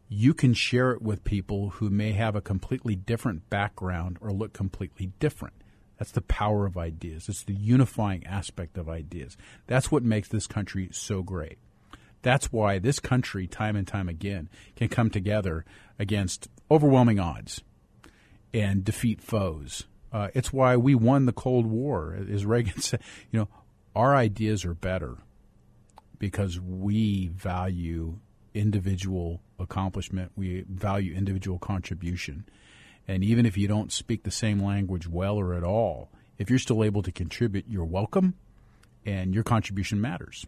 you 0.09 0.35
can 0.35 0.54
share 0.54 0.92
it 0.92 1.02
with 1.02 1.24
people 1.24 1.70
who 1.70 1.90
may 1.90 2.12
have 2.12 2.37
a 2.37 2.40
completely 2.40 2.94
different 2.94 3.48
background 3.50 4.18
or 4.20 4.30
look 4.33 4.52
completely 4.52 5.07
different 5.18 5.54
that's 5.98 6.12
the 6.12 6.20
power 6.20 6.66
of 6.66 6.76
ideas 6.76 7.28
it's 7.28 7.42
the 7.44 7.54
unifying 7.54 8.24
aspect 8.26 8.76
of 8.76 8.88
ideas 8.88 9.37
that's 9.66 9.90
what 9.90 10.02
makes 10.02 10.28
this 10.28 10.46
country 10.46 10.88
so 10.92 11.22
great 11.22 11.59
that's 12.22 12.50
why 12.50 12.78
this 12.78 13.00
country 13.00 13.46
time 13.46 13.76
and 13.76 13.87
time 13.87 14.09
again 14.09 14.48
can 14.76 14.88
come 14.88 15.11
together 15.11 15.64
against 15.98 16.48
overwhelming 16.70 17.20
odds 17.20 17.62
and 18.54 18.83
defeat 18.83 19.20
foes. 19.20 19.85
Uh, 20.11 20.28
it's 20.33 20.50
why 20.52 20.74
we 20.76 20.94
won 20.94 21.26
the 21.26 21.33
Cold 21.33 21.66
War. 21.66 22.16
As 22.33 22.46
Reagan 22.46 22.80
said, 22.80 23.00
you 23.30 23.40
know, 23.40 23.48
our 23.94 24.14
ideas 24.14 24.64
are 24.64 24.74
better 24.74 25.16
because 26.18 26.61
we 26.61 27.28
value 27.28 28.18
individual 28.54 29.40
accomplishment. 29.59 30.33
We 30.37 30.64
value 30.68 31.14
individual 31.14 31.59
contribution. 31.59 32.46
And 33.07 33.22
even 33.22 33.46
if 33.46 33.57
you 33.57 33.68
don't 33.68 33.92
speak 33.92 34.22
the 34.22 34.30
same 34.30 34.62
language 34.62 35.07
well 35.07 35.38
or 35.38 35.54
at 35.54 35.64
all, 35.64 36.11
if 36.38 36.50
you're 36.50 36.59
still 36.59 36.83
able 36.83 37.02
to 37.02 37.12
contribute, 37.12 37.66
you're 37.68 37.85
welcome 37.85 38.35
and 39.04 39.35
your 39.35 39.44
contribution 39.44 40.00
matters. 40.00 40.46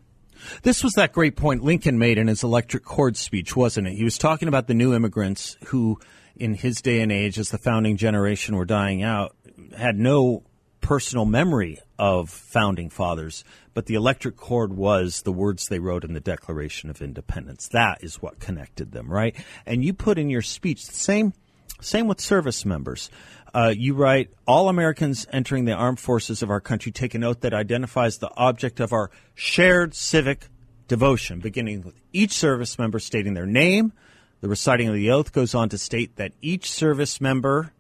This 0.63 0.83
was 0.85 0.95
that 0.95 1.13
great 1.13 1.37
point 1.37 1.63
Lincoln 1.63 1.99
made 1.99 2.19
in 2.19 2.29
his 2.29 2.43
electric 2.43 2.85
cord 2.85 3.17
speech, 3.17 3.57
wasn't 3.57 3.87
it? 3.89 3.95
He 3.95 4.05
was 4.05 4.19
talking 4.19 4.49
about 4.49 4.67
the 4.67 4.75
new 4.75 4.95
immigrants 4.95 5.57
who, 5.67 5.99
in 6.37 6.55
his 6.55 6.83
day 6.83 7.01
and 7.01 7.11
age, 7.11 7.39
as 7.39 7.51
the 7.51 7.59
founding 7.59 7.97
generation 7.97 8.57
were 8.57 8.67
dying 8.67 9.03
out, 9.03 9.35
had 9.77 9.99
no 9.99 10.43
personal 10.87 11.25
memory 11.25 11.81
of 11.99 12.31
founding 12.31 12.89
fathers, 12.89 13.43
but 13.75 13.87
the 13.87 13.95
electric 13.95 14.37
cord 14.37 14.73
was 14.73 15.23
the 15.23 15.33
words 15.33 15.67
they 15.67 15.81
wrote 15.81 16.05
in 16.05 16.13
the 16.13 16.21
Declaration 16.21 16.89
of 16.89 17.03
Independence. 17.03 17.67
That 17.67 18.05
is 18.05 18.23
what 18.23 18.39
connected 18.39 18.93
them, 18.93 19.11
right? 19.11 19.35
And 19.67 19.85
you 19.85 19.93
put 19.93 20.17
in 20.17 20.31
your 20.31 20.43
speech 20.43 20.87
the 20.87 20.95
same, 20.95 21.33
same 21.81 22.07
with 22.07 22.21
service 22.21 22.65
members. 22.65 23.11
Uh, 23.53 23.75
you 23.77 23.95
write, 23.95 24.31
all 24.47 24.69
Americans 24.69 25.27
entering 25.33 25.65
the 25.65 25.73
armed 25.73 25.99
forces 25.99 26.41
of 26.41 26.51
our 26.51 26.61
country 26.61 26.93
take 26.93 27.15
an 27.15 27.25
oath 27.25 27.41
that 27.41 27.53
identifies 27.53 28.19
the 28.19 28.31
object 28.37 28.79
of 28.79 28.93
our 28.93 29.11
shared 29.35 29.93
civic 29.93 30.47
devotion, 30.87 31.41
beginning 31.41 31.83
with 31.83 31.97
each 32.13 32.31
service 32.31 32.79
member 32.79 33.01
stating 33.01 33.35
their 33.35 33.45
name. 33.45 33.93
The 34.41 34.49
reciting 34.49 34.87
of 34.87 34.95
the 34.95 35.11
oath 35.11 35.33
goes 35.33 35.53
on 35.53 35.69
to 35.71 35.79
state 35.79 36.15
that 36.15 36.31
each 36.41 36.71
service 36.71 37.21
member, 37.21 37.73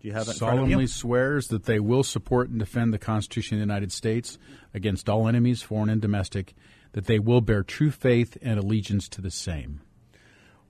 do 0.00 0.08
you 0.08 0.14
have 0.14 0.28
it 0.28 0.32
in 0.32 0.38
front 0.38 0.54
of 0.54 0.58
solemnly 0.58 0.84
you? 0.84 0.88
swears 0.88 1.48
that 1.48 1.64
they 1.64 1.78
will 1.78 2.02
support 2.02 2.48
and 2.48 2.58
defend 2.58 2.92
the 2.92 2.98
Constitution 2.98 3.56
of 3.56 3.60
the 3.60 3.72
United 3.72 3.92
States 3.92 4.38
against 4.72 5.08
all 5.08 5.28
enemies, 5.28 5.62
foreign 5.62 5.90
and 5.90 6.00
domestic, 6.00 6.54
that 6.92 7.06
they 7.06 7.18
will 7.18 7.40
bear 7.40 7.62
true 7.62 7.90
faith 7.90 8.36
and 8.42 8.58
allegiance 8.58 9.08
to 9.10 9.20
the 9.20 9.30
same. 9.30 9.80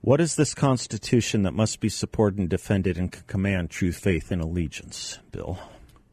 What 0.01 0.19
is 0.19 0.35
this 0.35 0.53
Constitution 0.53 1.43
that 1.43 1.53
must 1.53 1.79
be 1.79 1.87
supported 1.87 2.39
and 2.39 2.49
defended 2.49 2.97
and 2.97 3.11
can 3.11 3.23
command 3.27 3.69
true 3.69 3.91
faith 3.91 4.31
and 4.31 4.41
allegiance, 4.41 5.19
Bill? 5.31 5.59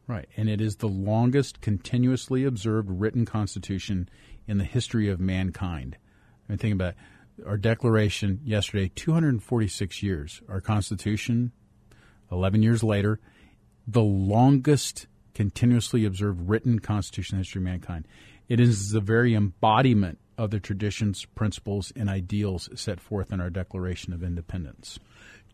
Right. 0.07 0.29
And 0.37 0.47
it 0.47 0.61
is 0.61 0.77
the 0.77 0.87
longest 0.87 1.59
continuously 1.61 2.43
observed 2.45 2.89
written 2.89 3.25
Constitution 3.25 4.09
in 4.47 4.59
the 4.59 4.63
history 4.63 5.09
of 5.09 5.19
mankind. 5.19 5.97
I 6.47 6.51
mean, 6.51 6.57
think 6.57 6.73
about 6.75 6.93
it. 7.39 7.45
our 7.47 7.57
Declaration 7.57 8.39
yesterday, 8.43 8.91
246 8.95 10.01
years. 10.03 10.41
Our 10.47 10.61
Constitution, 10.61 11.51
11 12.31 12.63
years 12.63 12.83
later, 12.83 13.19
the 13.87 14.01
longest 14.01 15.07
continuously 15.33 16.05
observed 16.05 16.49
written 16.49 16.79
Constitution 16.79 17.35
in 17.35 17.39
the 17.39 17.43
history 17.43 17.59
of 17.59 17.65
mankind. 17.65 18.07
It 18.47 18.59
is 18.59 18.91
the 18.91 18.99
very 18.99 19.35
embodiment 19.35 20.19
of 20.37 20.51
the 20.51 20.59
traditions, 20.59 21.25
principles, 21.25 21.91
and 21.95 22.09
ideals 22.09 22.69
set 22.75 22.99
forth 22.99 23.31
in 23.31 23.39
our 23.41 23.49
Declaration 23.49 24.13
of 24.13 24.23
Independence. 24.23 24.99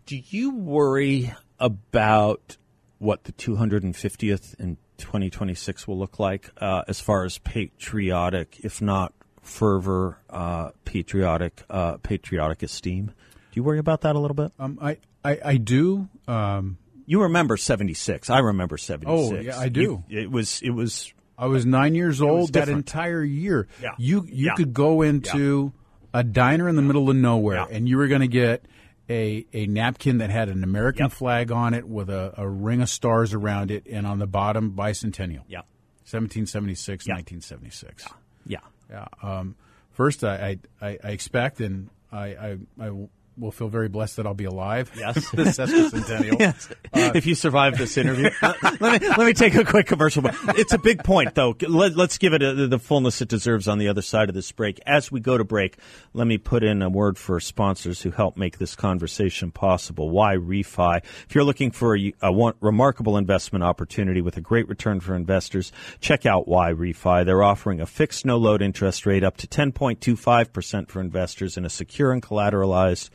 Do 0.06 0.22
you 0.30 0.56
worry 0.56 1.34
about 1.60 2.58
what 3.00 3.24
the 3.24 3.32
250th 3.32 4.60
in 4.60 4.78
2026 4.98 5.88
will 5.88 5.98
look 5.98 6.20
like 6.20 6.50
uh, 6.58 6.84
as 6.88 7.00
far 7.00 7.26
as 7.26 7.38
patriotic, 7.40 8.60
if 8.64 8.82
not 8.82 9.14
fervor, 9.42 10.20
uh, 10.30 10.70
patriotic, 10.86 11.64
uh, 11.70 11.98
patriotic 11.98 12.64
esteem? 12.64 13.08
Do 13.08 13.60
you 13.60 13.64
worry 13.64 13.80
about 13.80 14.02
that 14.02 14.16
a 14.16 14.20
little 14.20 14.36
bit? 14.36 14.52
Um, 14.60 14.78
I, 14.82 14.98
I, 15.26 15.40
I 15.44 15.58
do. 15.58 16.08
Um, 16.28 16.78
You 17.06 17.24
remember 17.24 17.58
76. 17.58 18.30
I 18.30 18.40
remember 18.40 18.78
76. 18.78 19.10
Oh, 19.10 19.40
yeah, 19.40 19.60
I 19.60 19.70
do. 19.70 20.04
You- 20.08 20.20
it 20.22 20.32
was 20.32 20.62
it 20.62 20.72
was 20.72 21.14
I 21.38 21.48
was 21.48 21.66
nine 21.66 21.96
years 21.96 22.22
old 22.22 22.54
that 22.54 22.70
entire 22.70 23.24
year. 23.24 23.68
Yeah. 23.82 23.90
You 23.98 24.24
you 24.30 24.46
Yeah. 24.48 24.54
could 24.56 24.74
go 24.74 25.02
into 25.02 25.74
a 26.14 26.24
diner 26.24 26.70
in 26.70 26.76
the 26.78 26.82
middle 26.82 27.10
of 27.10 27.16
nowhere 27.18 27.58
Yeah. 27.70 27.76
and 27.76 27.90
you 27.90 27.98
were 27.98 28.08
going 28.08 28.22
to 28.22 28.28
get 28.30 28.66
a, 29.10 29.46
a 29.54 29.68
napkin 29.68 30.18
that 30.20 30.30
had 30.30 30.48
an 30.50 30.64
American 30.64 31.10
flag 31.10 31.52
on 31.52 31.74
it 31.74 31.88
with 31.88 32.10
a, 32.10 32.34
a 32.38 32.48
ring 32.48 32.82
of 32.82 32.90
stars 32.90 33.34
around 33.34 33.70
it 33.70 33.86
and 33.86 34.08
on 34.08 34.18
the 34.20 34.26
bottom 34.28 34.72
bicentennial. 34.72 35.44
yeah. 35.48 35.62
1776, 36.10 37.06
Yeah. 37.08 37.16
1976. 37.16 38.06
Yeah. 38.48 38.60
Yeah. 38.90 39.06
Um, 39.22 39.56
first, 39.92 40.24
I, 40.24 40.58
I, 40.82 40.88
I 40.88 40.98
I 41.04 41.10
expect 41.10 41.60
and 41.62 41.90
I, 42.12 42.26
I, 42.28 42.58
I 42.80 42.90
will 43.38 43.52
feel 43.52 43.68
very 43.68 43.90
blessed 43.90 44.18
that 44.18 44.26
I'll 44.26 44.34
be 44.34 44.46
alive. 44.46 44.92
Yes. 44.98 45.30
this 45.34 45.58
sesquicentennial. 45.58 46.40
Yes. 46.40 46.70
Uh, 46.94 47.12
if 47.16 47.26
you 47.26 47.36
survive 47.36 47.78
this 47.78 47.98
interview, 47.98 48.30
let 48.42 49.02
me 49.02 49.08
let 49.08 49.20
me 49.20 49.34
take 49.34 49.56
a 49.56 49.66
quick 49.66 49.88
commercial. 49.88 50.22
break. 50.22 50.36
It's 50.58 50.74
a 50.74 50.78
big 50.78 51.04
point, 51.04 51.36
though. 51.36 51.56
Let, 51.68 51.98
us 51.98 52.18
give 52.18 52.34
it 52.34 52.42
a, 52.42 52.68
the 52.68 52.80
fullness 52.80 53.22
it 53.22 53.30
deserves 53.30 53.68
on 53.68 53.78
the 53.78 53.88
other 53.88 54.02
side 54.02 54.30
of 54.30 54.36
this 54.36 54.52
break. 54.52 54.80
As 54.86 55.12
we 55.12 55.20
go 55.20 55.38
to 55.38 55.44
break, 55.44 55.78
let 56.14 56.28
me 56.28 56.38
put 56.38 56.64
in 56.64 56.82
a 56.82 56.90
word 56.90 57.18
for 57.18 57.40
sponsors 57.40 58.02
who 58.02 58.12
help 58.12 58.38
make 58.38 58.58
this 58.58 58.76
conversation 58.76 59.52
possible. 59.52 60.12
YRefy? 60.12 61.04
If 61.04 61.36
you're 61.36 61.44
looking 61.44 61.72
for 61.72 61.98
a, 61.98 62.14
a 62.22 62.32
one, 62.32 62.54
remarkable 62.62 63.18
investment 63.18 63.64
opportunity 63.64 64.22
with 64.22 64.38
a 64.38 64.42
great 64.42 64.68
return 64.68 65.00
for 65.00 65.16
investors, 65.16 65.72
check 66.00 66.26
out 66.26 66.48
YRefy. 66.48 67.26
They're 67.26 67.44
offering 67.44 67.82
a 67.82 67.86
fixed, 67.86 68.26
no 68.26 68.38
load 68.38 68.62
interest 68.62 69.06
rate 69.06 69.24
up 69.24 69.38
to 69.38 69.48
10.25 69.48 70.54
percent 70.54 70.90
for 70.90 71.02
investors 71.02 71.58
in 71.58 71.66
a 71.66 71.70
secure 71.70 72.12
and 72.12 72.22
collateralized 72.22 73.10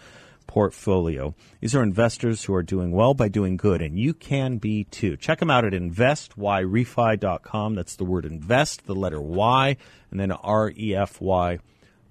portfolio. 0.50 1.32
These 1.60 1.76
are 1.76 1.82
investors 1.84 2.42
who 2.42 2.54
are 2.54 2.64
doing 2.64 2.90
well 2.90 3.14
by 3.14 3.28
doing 3.28 3.56
good, 3.56 3.80
and 3.80 3.96
you 3.96 4.12
can 4.12 4.58
be 4.58 4.82
too. 4.82 5.16
Check 5.16 5.38
them 5.38 5.48
out 5.48 5.64
at 5.64 5.72
investyrefy.com. 5.72 7.74
That's 7.76 7.94
the 7.94 8.04
word 8.04 8.24
invest, 8.24 8.84
the 8.84 8.96
letter 8.96 9.20
Y, 9.20 9.76
and 10.10 10.18
then 10.18 10.32
R 10.32 10.72
E 10.76 10.96
F 10.96 11.20
Y 11.20 11.60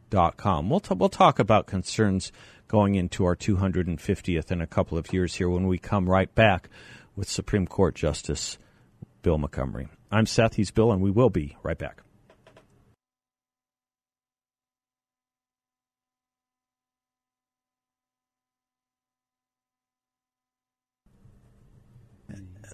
dot 0.09 0.37
com. 0.37 0.69
We'll, 0.69 0.79
t- 0.79 0.95
we'll 0.95 1.09
talk 1.09 1.37
about 1.37 1.67
concerns 1.67 2.31
going 2.69 2.95
into 2.95 3.25
our 3.25 3.35
250th 3.35 4.51
in 4.51 4.61
a 4.61 4.67
couple 4.67 4.97
of 4.97 5.11
years 5.11 5.35
here 5.35 5.49
when 5.49 5.67
we 5.67 5.77
come 5.77 6.09
right 6.09 6.33
back 6.33 6.69
with 7.17 7.29
Supreme 7.29 7.67
Court 7.67 7.93
Justice 7.93 8.57
Bill 9.21 9.37
Montgomery. 9.37 9.89
I'm 10.09 10.25
Seth, 10.25 10.55
he's 10.55 10.71
Bill, 10.71 10.93
and 10.93 11.01
we 11.01 11.11
will 11.11 11.29
be 11.29 11.57
right 11.61 11.77
back. 11.77 12.03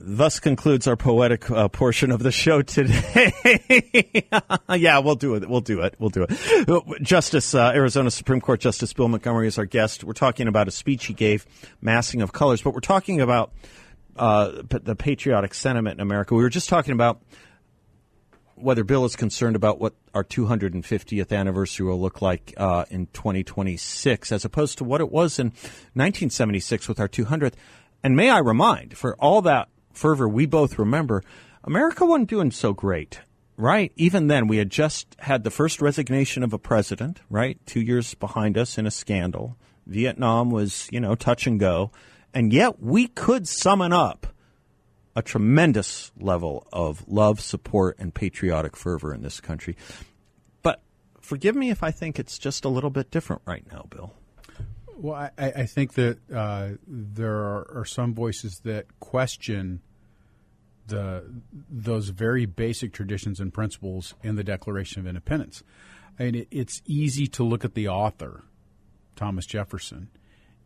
Thus 0.07 0.39
concludes 0.39 0.85
our 0.85 0.95
poetic 0.95 1.49
uh, 1.49 1.67
portion 1.67 2.11
of 2.11 2.21
the 2.21 2.31
show 2.31 2.61
today. 2.61 3.33
yeah, 4.69 4.99
we'll 4.99 5.15
do 5.15 5.33
it. 5.33 5.49
We'll 5.49 5.61
do 5.61 5.81
it. 5.81 5.95
We'll 5.97 6.11
do 6.11 6.27
it. 6.29 7.01
Justice, 7.01 7.55
uh, 7.55 7.71
Arizona 7.73 8.11
Supreme 8.11 8.39
Court 8.39 8.59
Justice 8.59 8.93
Bill 8.93 9.07
Montgomery 9.07 9.47
is 9.47 9.57
our 9.57 9.65
guest. 9.65 10.03
We're 10.03 10.13
talking 10.13 10.47
about 10.47 10.67
a 10.67 10.71
speech 10.71 11.05
he 11.05 11.15
gave, 11.15 11.47
Massing 11.81 12.21
of 12.21 12.33
Colors, 12.33 12.61
but 12.61 12.75
we're 12.75 12.81
talking 12.81 13.19
about 13.19 13.51
uh, 14.15 14.61
the 14.69 14.95
patriotic 14.95 15.55
sentiment 15.55 15.95
in 15.95 16.01
America. 16.01 16.35
We 16.35 16.43
were 16.43 16.49
just 16.49 16.69
talking 16.69 16.93
about 16.93 17.19
whether 18.53 18.83
Bill 18.83 19.05
is 19.05 19.15
concerned 19.15 19.55
about 19.55 19.79
what 19.79 19.95
our 20.13 20.23
250th 20.23 21.35
anniversary 21.35 21.87
will 21.87 21.99
look 21.99 22.21
like 22.21 22.53
uh, 22.57 22.85
in 22.91 23.07
2026, 23.07 24.31
as 24.31 24.45
opposed 24.45 24.77
to 24.77 24.83
what 24.83 25.01
it 25.01 25.11
was 25.11 25.39
in 25.39 25.47
1976 25.93 26.87
with 26.87 26.99
our 26.99 27.09
200th. 27.09 27.53
And 28.03 28.15
may 28.15 28.29
I 28.29 28.37
remind, 28.37 28.95
for 28.95 29.15
all 29.15 29.41
that 29.41 29.67
fervor 29.95 30.27
we 30.27 30.45
both 30.45 30.77
remember, 30.77 31.23
America 31.63 32.05
wasn't 32.05 32.29
doing 32.29 32.51
so 32.51 32.73
great, 32.73 33.21
right? 33.57 33.91
Even 33.95 34.27
then, 34.27 34.47
we 34.47 34.57
had 34.57 34.69
just 34.69 35.15
had 35.19 35.43
the 35.43 35.51
first 35.51 35.81
resignation 35.81 36.43
of 36.43 36.53
a 36.53 36.59
president, 36.59 37.21
right? 37.29 37.59
Two 37.65 37.81
years 37.81 38.13
behind 38.13 38.57
us 38.57 38.77
in 38.77 38.85
a 38.85 38.91
scandal. 38.91 39.57
Vietnam 39.87 40.49
was, 40.49 40.87
you 40.91 40.99
know, 40.99 41.15
touch 41.15 41.47
and 41.47 41.59
go. 41.59 41.91
And 42.33 42.51
yet 42.51 42.81
we 42.81 43.07
could 43.07 43.47
summon 43.47 43.93
up 43.93 44.27
a 45.15 45.21
tremendous 45.21 46.11
level 46.19 46.67
of 46.73 47.07
love, 47.07 47.39
support, 47.39 47.95
and 47.97 48.13
patriotic 48.13 48.75
fervor 48.75 49.13
in 49.13 49.21
this 49.23 49.39
country. 49.39 49.77
But 50.61 50.81
forgive 51.21 51.55
me 51.55 51.69
if 51.69 51.81
I 51.83 51.91
think 51.91 52.19
it's 52.19 52.37
just 52.37 52.65
a 52.65 52.69
little 52.69 52.89
bit 52.89 53.11
different 53.11 53.41
right 53.45 53.65
now, 53.71 53.85
Bill. 53.89 54.13
Well, 54.97 55.15
I, 55.15 55.31
I 55.37 55.65
think 55.65 55.93
that 55.93 56.19
uh, 56.33 56.69
there 56.87 57.35
are, 57.35 57.79
are, 57.79 57.85
some 57.85 58.13
voices 58.13 58.61
that 58.63 58.85
question 58.99 59.81
the 60.87 61.23
those 61.69 62.09
very 62.09 62.45
basic 62.45 62.93
traditions 62.93 63.39
and 63.39 63.53
principles 63.53 64.13
in 64.23 64.35
the 64.35 64.43
Declaration 64.43 65.01
of 65.01 65.07
Independence. 65.07 65.63
I 66.19 66.23
mean, 66.23 66.35
it, 66.35 66.47
it's 66.51 66.81
easy 66.85 67.27
to 67.27 67.43
look 67.43 67.65
at 67.65 67.73
the 67.73 67.89
author, 67.89 68.43
Thomas 69.15 69.45
Jefferson, 69.45 70.09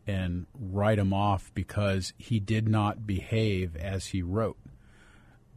and 0.05 0.45
write 0.53 0.99
him 0.99 1.13
off 1.13 1.51
because 1.53 2.13
he 2.17 2.39
did 2.39 2.67
not 2.67 3.07
behave 3.07 3.75
as 3.75 4.07
he 4.07 4.21
wrote. 4.21 4.57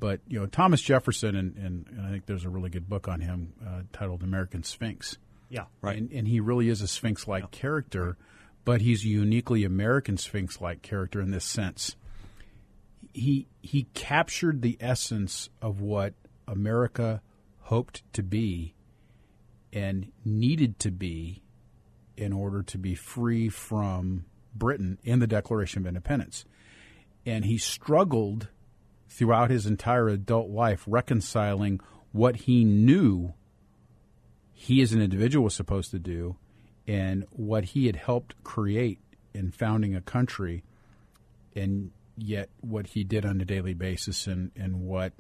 But 0.01 0.21
you 0.27 0.41
know, 0.41 0.47
Thomas 0.47 0.81
Jefferson, 0.81 1.37
and, 1.37 1.57
and, 1.57 1.87
and 1.89 2.07
I 2.07 2.11
think 2.11 2.27
there's 2.27 2.45
a 2.45 2.51
really 2.51 2.71
good 2.71 2.89
book 2.89 3.07
on 3.07 3.21
him 3.21 3.53
uh, 3.65 3.83
titled 3.93 4.23
American 4.23 4.63
Sphinx. 4.63 5.19
Yeah, 5.49 5.67
right. 5.81 5.97
And, 5.97 6.11
and 6.11 6.27
he 6.27 6.41
really 6.41 6.69
is 6.69 6.81
a 6.81 6.89
Sphinx-like 6.89 7.43
yeah. 7.43 7.49
character, 7.53 8.17
but 8.65 8.81
he's 8.81 9.05
a 9.05 9.09
uniquely 9.09 9.65
American 9.65 10.17
Sphinx-like 10.17 10.83
character 10.83 11.21
in 11.21 11.31
this 11.31 11.45
sense. 11.45 11.97
He 13.13 13.47
he 13.61 13.85
captured 13.95 14.63
the 14.63 14.79
essence 14.81 15.51
of 15.61 15.81
what 15.81 16.15
America 16.47 17.21
hoped 17.61 18.03
to 18.15 18.23
be 18.23 18.75
and 19.73 20.11
needed 20.25 20.79
to 20.81 20.91
be 20.91 21.43
in 22.17 22.33
order 22.33 22.63
to 22.63 22.79
be 22.79 22.95
free 22.95 23.49
from 23.49 24.25
Britain 24.55 24.99
in 25.03 25.19
the 25.19 25.27
Declaration 25.27 25.83
of 25.83 25.87
Independence. 25.87 26.45
And 27.25 27.45
he 27.45 27.59
struggled 27.59 28.49
throughout 29.09 29.51
his 29.51 29.67
entire 29.67 30.09
adult 30.09 30.51
life 30.51 30.85
reconciling 30.87 31.81
what 32.13 32.37
he 32.37 32.65
knew 32.65 33.35
he 34.53 34.81
as 34.83 34.93
an 34.93 35.01
individual 35.01 35.45
was 35.45 35.55
supposed 35.55 35.91
to 35.91 35.99
do 35.99 36.37
and 36.87 37.25
what 37.31 37.65
he 37.65 37.87
had 37.87 37.97
helped 37.97 38.35
create 38.45 38.99
in 39.35 39.51
founding 39.51 39.95
a 39.95 40.01
country 40.01 40.63
and 41.55 41.91
yet 42.17 42.49
what 42.61 42.89
he 42.89 43.05
did 43.05 43.25
on 43.25 43.41
a 43.41 43.45
daily 43.45 43.75
basis 43.75 44.27
and, 44.27 44.51
and 44.57 44.81
what 44.81 45.13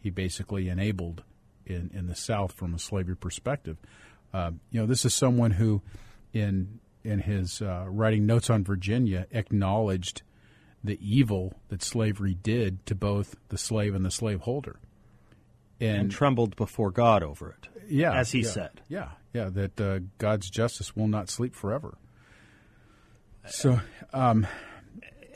he 0.00 0.10
basically 0.10 0.68
enabled 0.68 1.22
in, 1.66 1.90
in 1.94 2.06
the 2.06 2.14
South 2.14 2.52
from 2.52 2.74
a 2.74 2.78
slavery 2.78 3.16
perspective. 3.16 3.78
Uh, 4.32 4.50
you 4.70 4.80
know, 4.80 4.86
this 4.86 5.04
is 5.04 5.14
someone 5.14 5.52
who 5.52 5.82
in 6.32 6.80
in 7.04 7.20
his 7.20 7.60
uh, 7.60 7.84
writing 7.86 8.26
notes 8.26 8.48
on 8.48 8.64
Virginia 8.64 9.26
acknowledged 9.30 10.22
the 10.82 10.98
evil 11.00 11.54
that 11.68 11.82
slavery 11.82 12.34
did 12.34 12.84
to 12.86 12.94
both 12.94 13.36
the 13.48 13.58
slave 13.58 13.94
and 13.94 14.04
the 14.04 14.10
slaveholder, 14.10 14.78
and, 15.80 15.96
and 15.98 16.10
trembled 16.10 16.56
before 16.56 16.90
God 16.90 17.22
over 17.22 17.50
it. 17.50 17.68
Yeah, 17.88 18.12
as 18.12 18.32
he 18.32 18.40
yeah, 18.40 18.48
said. 18.48 18.80
Yeah, 18.88 19.08
yeah, 19.32 19.48
that 19.50 19.80
uh, 19.80 20.00
God's 20.18 20.48
justice 20.50 20.96
will 20.96 21.08
not 21.08 21.28
sleep 21.28 21.54
forever. 21.54 21.96
So, 23.46 23.80
um, 24.12 24.46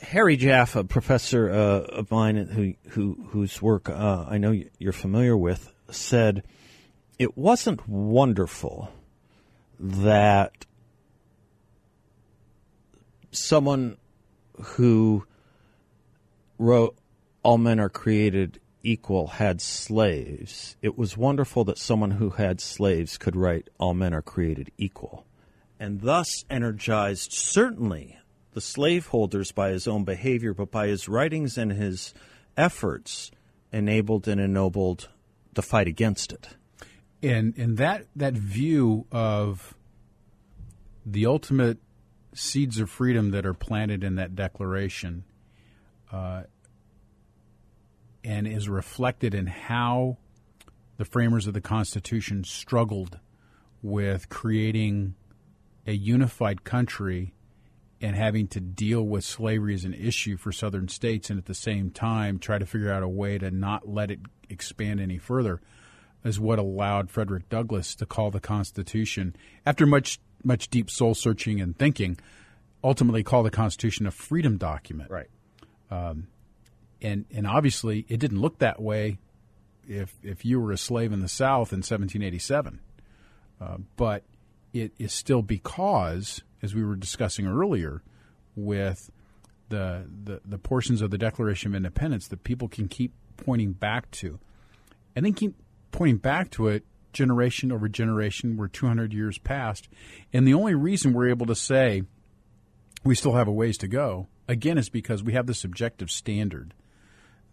Harry 0.01 0.37
Jaffa, 0.37 0.83
professor 0.83 1.49
uh, 1.49 1.81
of 1.81 2.09
mine 2.09 2.37
who, 2.37 2.73
who 2.91 3.27
whose 3.29 3.61
work 3.61 3.89
uh, 3.89 4.25
I 4.27 4.37
know 4.37 4.53
you're 4.79 4.93
familiar 4.93 5.37
with, 5.37 5.71
said 5.91 6.43
it 7.19 7.37
wasn't 7.37 7.87
wonderful 7.87 8.91
that 9.79 10.65
someone 13.31 13.97
who 14.61 15.25
wrote 16.57 16.97
All 17.43 17.57
Men 17.57 17.79
Are 17.79 17.89
Created 17.89 18.59
Equal 18.81 19.27
had 19.27 19.61
slaves, 19.61 20.77
it 20.81 20.97
was 20.97 21.17
wonderful 21.17 21.65
that 21.65 21.77
someone 21.77 22.11
who 22.11 22.31
had 22.31 22.61
slaves 22.61 23.17
could 23.17 23.35
write 23.35 23.69
All 23.77 23.93
Men 23.93 24.13
Are 24.13 24.21
Created 24.21 24.71
Equal, 24.77 25.25
and 25.79 26.01
thus 26.01 26.45
energized 26.49 27.33
certainly 27.33 28.17
the 28.53 28.61
slaveholders 28.61 29.51
by 29.51 29.69
his 29.69 29.87
own 29.87 30.03
behavior, 30.05 30.53
but 30.53 30.71
by 30.71 30.87
his 30.87 31.09
writings 31.09 31.57
and 31.57 31.71
his 31.71 32.13
efforts 32.55 33.31
enabled 33.71 34.27
and 34.27 34.39
ennobled 34.39 35.09
the 35.53 35.61
fight 35.61 35.87
against 35.87 36.31
it. 36.31 36.49
And 37.21 37.57
and 37.57 37.77
that 37.77 38.05
that 38.15 38.33
view 38.33 39.05
of 39.11 39.75
the 41.05 41.25
ultimate 41.25 41.79
seeds 42.33 42.79
of 42.79 42.89
freedom 42.89 43.31
that 43.31 43.45
are 43.45 43.53
planted 43.53 44.03
in 44.03 44.15
that 44.15 44.35
declaration 44.35 45.25
uh, 46.11 46.43
and 48.23 48.47
is 48.47 48.69
reflected 48.69 49.33
in 49.33 49.47
how 49.47 50.17
the 50.97 51.05
framers 51.05 51.47
of 51.47 51.53
the 51.53 51.61
Constitution 51.61 52.43
struggled 52.43 53.19
with 53.81 54.29
creating 54.29 55.15
a 55.87 55.93
unified 55.93 56.63
country 56.63 57.33
and 58.01 58.15
having 58.15 58.47
to 58.47 58.59
deal 58.59 59.03
with 59.03 59.23
slavery 59.23 59.73
as 59.73 59.85
an 59.85 59.93
issue 59.93 60.37
for 60.37 60.51
southern 60.51 60.87
states 60.87 61.29
and 61.29 61.39
at 61.39 61.45
the 61.45 61.53
same 61.53 61.89
time 61.89 62.39
try 62.39 62.57
to 62.57 62.65
figure 62.65 62.91
out 62.91 63.03
a 63.03 63.07
way 63.07 63.37
to 63.37 63.51
not 63.51 63.87
let 63.87 64.11
it 64.11 64.19
expand 64.49 64.99
any 64.99 65.17
further 65.17 65.61
is 66.23 66.39
what 66.39 66.59
allowed 66.59 67.09
Frederick 67.09 67.49
Douglass 67.49 67.95
to 67.95 68.05
call 68.05 68.31
the 68.31 68.39
Constitution 68.39 69.35
after 69.65 69.85
much 69.85 70.19
much 70.43 70.69
deep 70.69 70.89
soul 70.89 71.13
searching 71.15 71.59
and 71.59 71.77
thinking, 71.77 72.17
ultimately 72.83 73.23
call 73.23 73.43
the 73.43 73.51
Constitution 73.51 74.05
a 74.05 74.11
freedom 74.11 74.57
document. 74.57 75.11
Right. 75.11 75.29
Um, 75.91 76.27
and 77.01 77.25
and 77.33 77.47
obviously 77.47 78.05
it 78.09 78.17
didn't 78.19 78.41
look 78.41 78.59
that 78.59 78.81
way 78.81 79.17
if 79.87 80.13
if 80.23 80.45
you 80.45 80.59
were 80.59 80.71
a 80.71 80.77
slave 80.77 81.11
in 81.11 81.19
the 81.19 81.27
South 81.27 81.71
in 81.73 81.79
1787. 81.79 82.79
Uh, 83.61 83.77
but 83.97 84.23
it 84.73 84.93
is 84.97 85.11
still 85.11 85.41
because, 85.41 86.41
as 86.61 86.73
we 86.73 86.83
were 86.83 86.95
discussing 86.95 87.45
earlier, 87.45 88.01
with 88.55 89.09
the, 89.69 90.05
the 90.23 90.41
the 90.45 90.57
portions 90.57 91.01
of 91.01 91.11
the 91.11 91.17
Declaration 91.17 91.71
of 91.71 91.75
Independence 91.75 92.27
that 92.27 92.43
people 92.43 92.67
can 92.67 92.87
keep 92.87 93.13
pointing 93.37 93.73
back 93.73 94.09
to, 94.11 94.39
and 95.15 95.25
then 95.25 95.33
keep 95.33 95.55
pointing 95.91 96.17
back 96.17 96.51
to 96.51 96.67
it 96.67 96.85
generation 97.11 97.71
over 97.71 97.89
generation. 97.89 98.55
We're 98.57 98.67
200 98.67 99.13
years 99.13 99.37
past. 99.39 99.89
And 100.31 100.47
the 100.47 100.53
only 100.53 100.75
reason 100.75 101.13
we're 101.13 101.29
able 101.29 101.47
to 101.47 101.55
say 101.55 102.03
we 103.03 103.15
still 103.15 103.33
have 103.33 103.47
a 103.47 103.51
ways 103.51 103.77
to 103.79 103.87
go, 103.87 104.27
again, 104.47 104.77
is 104.77 104.89
because 104.89 105.23
we 105.23 105.33
have 105.33 105.47
this 105.47 105.63
objective 105.63 106.11
standard 106.11 106.73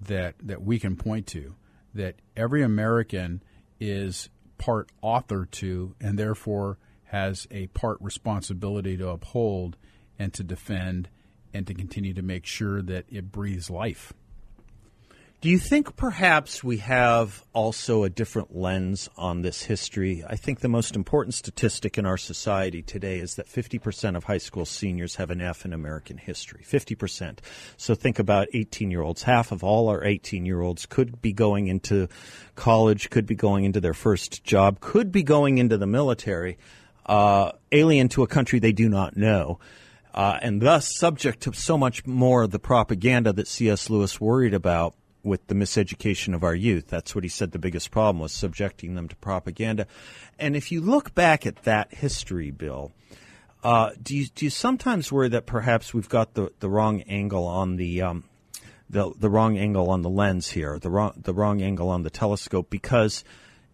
that, 0.00 0.34
that 0.42 0.62
we 0.62 0.78
can 0.78 0.96
point 0.96 1.26
to, 1.28 1.54
that 1.94 2.16
every 2.36 2.62
American 2.62 3.42
is 3.80 4.28
part 4.58 4.90
author 5.02 5.46
to 5.46 5.94
and 6.00 6.18
therefore 6.18 6.78
has 7.04 7.46
a 7.50 7.66
part 7.68 7.98
responsibility 8.00 8.96
to 8.96 9.08
uphold 9.08 9.76
and 10.18 10.32
to 10.34 10.42
defend 10.42 11.08
and 11.54 11.66
to 11.66 11.74
continue 11.74 12.12
to 12.14 12.22
make 12.22 12.44
sure 12.44 12.82
that 12.82 13.04
it 13.08 13.30
breathes 13.30 13.70
life. 13.70 14.12
Do 15.46 15.52
you 15.52 15.60
think 15.60 15.94
perhaps 15.94 16.64
we 16.64 16.78
have 16.78 17.44
also 17.52 18.02
a 18.02 18.10
different 18.10 18.56
lens 18.56 19.08
on 19.16 19.42
this 19.42 19.62
history? 19.62 20.24
I 20.28 20.34
think 20.34 20.58
the 20.58 20.68
most 20.68 20.96
important 20.96 21.34
statistic 21.34 21.96
in 21.96 22.04
our 22.04 22.16
society 22.16 22.82
today 22.82 23.20
is 23.20 23.36
that 23.36 23.46
50% 23.46 24.16
of 24.16 24.24
high 24.24 24.38
school 24.38 24.64
seniors 24.64 25.14
have 25.14 25.30
an 25.30 25.40
F 25.40 25.64
in 25.64 25.72
American 25.72 26.18
history. 26.18 26.64
50%. 26.68 27.38
So 27.76 27.94
think 27.94 28.18
about 28.18 28.48
18 28.54 28.90
year 28.90 29.02
olds. 29.02 29.22
Half 29.22 29.52
of 29.52 29.62
all 29.62 29.88
our 29.88 30.02
18 30.02 30.44
year 30.46 30.62
olds 30.62 30.84
could 30.84 31.22
be 31.22 31.32
going 31.32 31.68
into 31.68 32.08
college, 32.56 33.08
could 33.08 33.26
be 33.26 33.36
going 33.36 33.62
into 33.62 33.80
their 33.80 33.94
first 33.94 34.42
job, 34.42 34.80
could 34.80 35.12
be 35.12 35.22
going 35.22 35.58
into 35.58 35.78
the 35.78 35.86
military, 35.86 36.58
uh, 37.06 37.52
alien 37.70 38.08
to 38.08 38.24
a 38.24 38.26
country 38.26 38.58
they 38.58 38.72
do 38.72 38.88
not 38.88 39.16
know. 39.16 39.60
Uh, 40.12 40.40
and 40.42 40.60
thus 40.60 40.98
subject 40.98 41.42
to 41.42 41.52
so 41.52 41.78
much 41.78 42.04
more 42.04 42.42
of 42.42 42.50
the 42.50 42.58
propaganda 42.58 43.32
that 43.32 43.46
C.S. 43.46 43.88
Lewis 43.88 44.20
worried 44.20 44.52
about 44.52 44.96
with 45.26 45.48
the 45.48 45.54
miseducation 45.54 46.34
of 46.34 46.44
our 46.44 46.54
youth. 46.54 46.86
That's 46.86 47.14
what 47.14 47.24
he 47.24 47.28
said 47.28 47.50
the 47.50 47.58
biggest 47.58 47.90
problem 47.90 48.20
was 48.20 48.32
subjecting 48.32 48.94
them 48.94 49.08
to 49.08 49.16
propaganda. 49.16 49.86
And 50.38 50.56
if 50.56 50.72
you 50.72 50.80
look 50.80 51.14
back 51.14 51.44
at 51.44 51.64
that 51.64 51.92
history, 51.92 52.50
Bill, 52.50 52.92
uh, 53.62 53.90
do 54.00 54.16
you 54.16 54.26
do 54.26 54.46
you 54.46 54.50
sometimes 54.50 55.10
worry 55.10 55.28
that 55.30 55.44
perhaps 55.44 55.92
we've 55.92 56.08
got 56.08 56.34
the, 56.34 56.52
the 56.60 56.70
wrong 56.70 57.02
angle 57.02 57.46
on 57.46 57.76
the 57.76 58.02
um, 58.02 58.24
the 58.88 59.12
the 59.18 59.28
wrong 59.28 59.58
angle 59.58 59.90
on 59.90 60.02
the 60.02 60.10
lens 60.10 60.48
here, 60.50 60.78
the 60.78 60.90
wrong 60.90 61.12
the 61.16 61.34
wrong 61.34 61.60
angle 61.60 61.90
on 61.90 62.04
the 62.04 62.10
telescope 62.10 62.70
because 62.70 63.24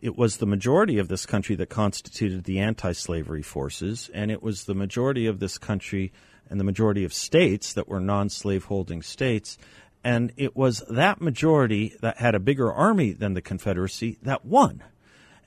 it 0.01 0.17
was 0.17 0.39
the 0.39 0.47
majority 0.47 0.99
of 0.99 1.09
this 1.09 1.27
country 1.27 1.55
that 1.57 1.69
constituted 1.69 2.45
the 2.45 2.59
anti 2.59 2.93
slavery 2.93 3.43
forces, 3.43 4.11
and 4.15 4.31
it 4.31 4.43
was 4.43 4.65
the 4.65 4.75
majority 4.75 5.27
of 5.27 5.39
this 5.39 5.59
country 5.59 6.13
and 6.49 6.59
the 6.59 6.65
majority 6.65 7.05
of 7.05 7.15
states 7.15 7.73
that 7.75 7.89
were 7.89 8.01
non 8.01 8.29
slave 8.29 8.65
holding 8.65 9.03
states. 9.03 9.59
And 10.05 10.33
it 10.37 10.57
was 10.57 10.83
that 10.91 11.21
majority 11.21 11.95
that 12.01 12.19
had 12.19 12.35
a 12.35 12.41
bigger 12.41 12.73
army 12.73 13.13
than 13.13 13.35
the 13.35 13.43
Confederacy 13.43 14.19
that 14.23 14.45
won. 14.45 14.83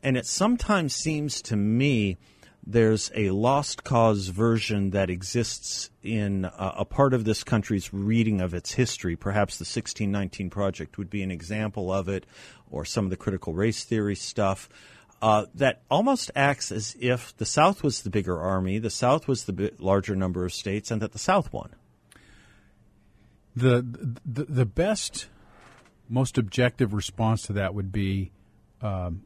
And 0.02 0.18
it 0.18 0.26
sometimes 0.26 0.96
seems 0.96 1.42
to 1.44 1.56
me 1.56 2.18
there's 2.66 3.12
a 3.14 3.30
lost 3.30 3.84
cause 3.84 4.30
version 4.30 4.90
that 4.92 5.10
exists 5.10 5.90
in 6.02 6.46
uh, 6.46 6.74
a 6.78 6.86
part 6.86 7.14
of 7.14 7.24
this 7.24 7.44
country's 7.44 7.94
reading 7.94 8.42
of 8.42 8.54
its 8.54 8.74
history. 8.74 9.16
Perhaps 9.16 9.58
the 9.58 9.64
1619 9.64 10.50
Project 10.50 10.98
would 10.98 11.10
be 11.10 11.22
an 11.22 11.32
example 11.32 11.92
of 11.92 12.10
it, 12.10 12.26
or 12.72 12.84
some 12.84 13.06
of 13.06 13.12
the 13.12 13.18
critical 13.18 13.54
race 13.54 13.84
theory 13.84 14.16
stuff. 14.16 14.68
Uh, 15.22 15.46
that 15.54 15.82
almost 15.90 16.30
acts 16.36 16.72
as 16.72 16.96
if 17.00 17.36
the 17.38 17.46
South 17.46 17.84
was 17.84 18.02
the 18.02 18.10
bigger 18.10 18.40
army, 18.40 18.80
the 18.80 18.90
South 18.90 19.28
was 19.28 19.46
the 19.46 19.74
larger 19.80 20.16
number 20.16 20.46
of 20.46 20.54
states, 20.54 20.92
and 20.92 21.02
that 21.02 21.14
the 21.14 21.20
South 21.20 21.54
won. 21.54 21.70
The 23.56 23.86
the, 24.26 24.46
the 24.46 24.66
best, 24.66 25.28
most 26.10 26.38
objective 26.38 26.94
response 26.94 27.44
to 27.44 27.54
that 27.54 27.74
would 27.74 27.92
be, 27.92 28.32
um, 28.82 29.24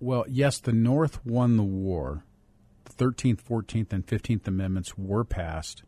well, 0.00 0.24
yes, 0.28 0.58
the 0.58 0.72
North 0.72 1.24
won 1.24 1.56
the 1.56 1.62
war, 1.62 2.24
The 2.84 3.04
13th, 3.04 3.42
14th, 3.42 3.92
and 3.92 4.06
15th 4.06 4.46
Amendments 4.46 4.96
were 4.98 5.24
passed. 5.24 5.82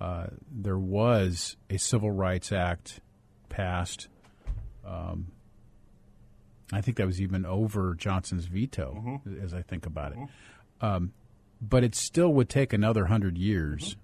Uh, 0.00 0.26
there 0.50 0.78
was 0.78 1.56
a 1.70 1.78
Civil 1.78 2.10
Rights 2.10 2.50
Act 2.52 3.00
passed. 3.48 4.08
Um, 4.84 5.28
I 6.72 6.80
think 6.80 6.96
that 6.96 7.06
was 7.06 7.20
even 7.20 7.46
over 7.46 7.94
Johnson's 7.94 8.46
veto, 8.46 9.02
mm-hmm. 9.24 9.44
as 9.44 9.54
I 9.54 9.62
think 9.62 9.86
about 9.86 10.12
it. 10.12 10.18
Mm-hmm. 10.18 10.86
Um, 10.86 11.12
but 11.60 11.84
it 11.84 11.94
still 11.94 12.32
would 12.34 12.48
take 12.48 12.72
another 12.72 13.06
hundred 13.06 13.38
years. 13.38 13.96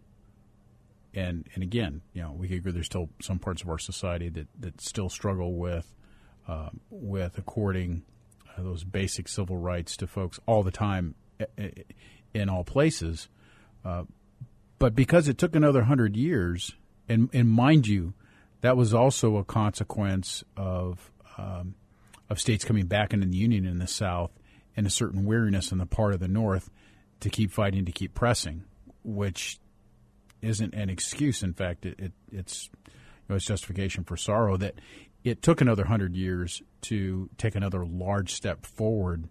And 1.14 1.49
and 1.55 1.62
again, 1.62 2.03
you 2.12 2.23
know, 2.23 2.33
we 2.33 2.49
could 2.49 2.59
agree 2.59 2.73
there's 2.73 2.87
still 2.87 3.11
some 3.20 3.38
parts 3.38 3.62
of 3.62 3.68
our 3.68 3.79
society 3.79 4.29
that, 4.29 4.49
that 4.61 4.81
still 4.81 5.09
struggle 5.09 5.55
with 5.55 5.92
uh, 6.46 6.70
with 6.88 7.38
according 7.38 8.05
uh, 8.57 8.62
those 8.62 8.85
basic 8.85 9.29
civil 9.29 9.57
rights 9.57 9.96
to 9.99 10.07
folks 10.07 10.38
all 10.46 10.62
the 10.62 10.70
time 10.70 11.14
in 12.35 12.49
all 12.49 12.64
places. 12.64 13.29
Uh, 13.85 14.05
but 14.79 14.94
because 14.94 15.29
it 15.29 15.37
took 15.37 15.55
another 15.55 15.83
hundred 15.83 16.16
years, 16.16 16.75
and, 17.09 17.29
and 17.33 17.49
mind 17.49 17.87
you, 17.87 18.14
that 18.61 18.77
was 18.77 18.94
also 18.94 19.37
a 19.37 19.44
consequence 19.44 20.44
of 20.57 21.11
um, 21.37 21.75
of 22.29 22.40
states 22.40 22.64
coming 22.64 22.87
back 22.87 23.12
into 23.12 23.27
the 23.27 23.37
union 23.37 23.66
in 23.66 23.79
the 23.79 23.87
South 23.87 24.31
and 24.77 24.87
a 24.87 24.90
certain 24.90 25.25
weariness 25.25 25.73
on 25.73 25.79
the 25.79 25.87
part 25.87 26.14
of 26.14 26.20
the 26.20 26.29
North 26.29 26.70
to 27.20 27.29
keep 27.29 27.51
fighting 27.51 27.85
to 27.85 27.92
keep 27.92 28.14
pressing, 28.14 28.64
which 29.03 29.59
isn't 30.42 30.74
an 30.74 30.90
excuse. 30.90 31.42
In 31.42 31.53
fact, 31.53 31.87
it, 31.87 31.98
it 31.98 32.12
it's 32.33 32.68
you 32.87 32.92
know, 33.29 33.37
it's 33.37 33.46
justification 33.46 34.05
for 34.05 34.16
sorrow 34.16 34.57
that 34.57 34.74
it 35.24 35.42
took 35.42 35.61
another 35.61 35.85
hundred 35.85 36.16
years 36.16 36.62
to 36.83 37.29
take 37.37 37.55
another 37.55 37.85
large 37.85 38.33
step 38.33 38.64
forward 38.64 39.29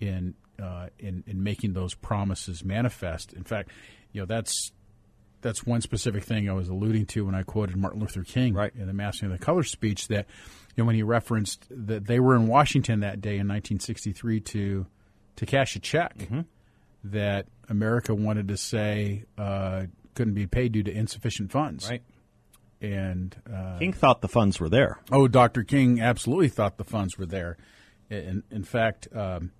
in 0.00 0.34
uh, 0.62 0.88
in 0.98 1.24
in 1.26 1.42
making 1.42 1.72
those 1.72 1.94
promises 1.94 2.64
manifest. 2.64 3.32
In 3.32 3.44
fact, 3.44 3.70
you 4.12 4.20
know 4.20 4.26
that's 4.26 4.72
that's 5.42 5.64
one 5.64 5.80
specific 5.80 6.24
thing 6.24 6.48
I 6.48 6.54
was 6.54 6.68
alluding 6.68 7.06
to 7.06 7.26
when 7.26 7.34
I 7.34 7.42
quoted 7.42 7.76
Martin 7.76 8.00
Luther 8.00 8.24
King 8.24 8.54
right. 8.54 8.72
in 8.74 8.86
the 8.86 8.92
Massing 8.92 9.30
of 9.30 9.38
the 9.38 9.44
Color 9.44 9.62
speech. 9.62 10.08
That 10.08 10.26
you 10.74 10.82
know 10.82 10.86
when 10.86 10.96
he 10.96 11.02
referenced 11.02 11.66
that 11.70 12.06
they 12.06 12.20
were 12.20 12.34
in 12.34 12.46
Washington 12.46 13.00
that 13.00 13.20
day 13.20 13.38
in 13.38 13.46
1963 13.48 14.40
to 14.40 14.86
to 15.36 15.46
cash 15.46 15.76
a 15.76 15.78
check 15.78 16.16
mm-hmm. 16.16 16.40
that 17.04 17.46
America 17.68 18.14
wanted 18.14 18.48
to 18.48 18.56
say 18.56 19.24
uh, 19.36 19.84
couldn't 20.16 20.34
be 20.34 20.46
paid 20.46 20.72
due 20.72 20.82
to 20.82 20.90
insufficient 20.90 21.52
funds. 21.52 21.88
Right. 21.88 22.02
And 22.80 23.34
uh, 23.52 23.78
King 23.78 23.92
thought 23.92 24.20
the 24.20 24.28
funds 24.28 24.58
were 24.58 24.68
there. 24.68 24.98
Oh, 25.12 25.28
Dr. 25.28 25.62
King 25.62 26.00
absolutely 26.00 26.48
thought 26.48 26.76
the 26.76 26.84
funds 26.84 27.16
were 27.16 27.26
there. 27.26 27.56
In, 28.10 28.42
in 28.50 28.64
fact, 28.64 29.08
um, 29.14 29.52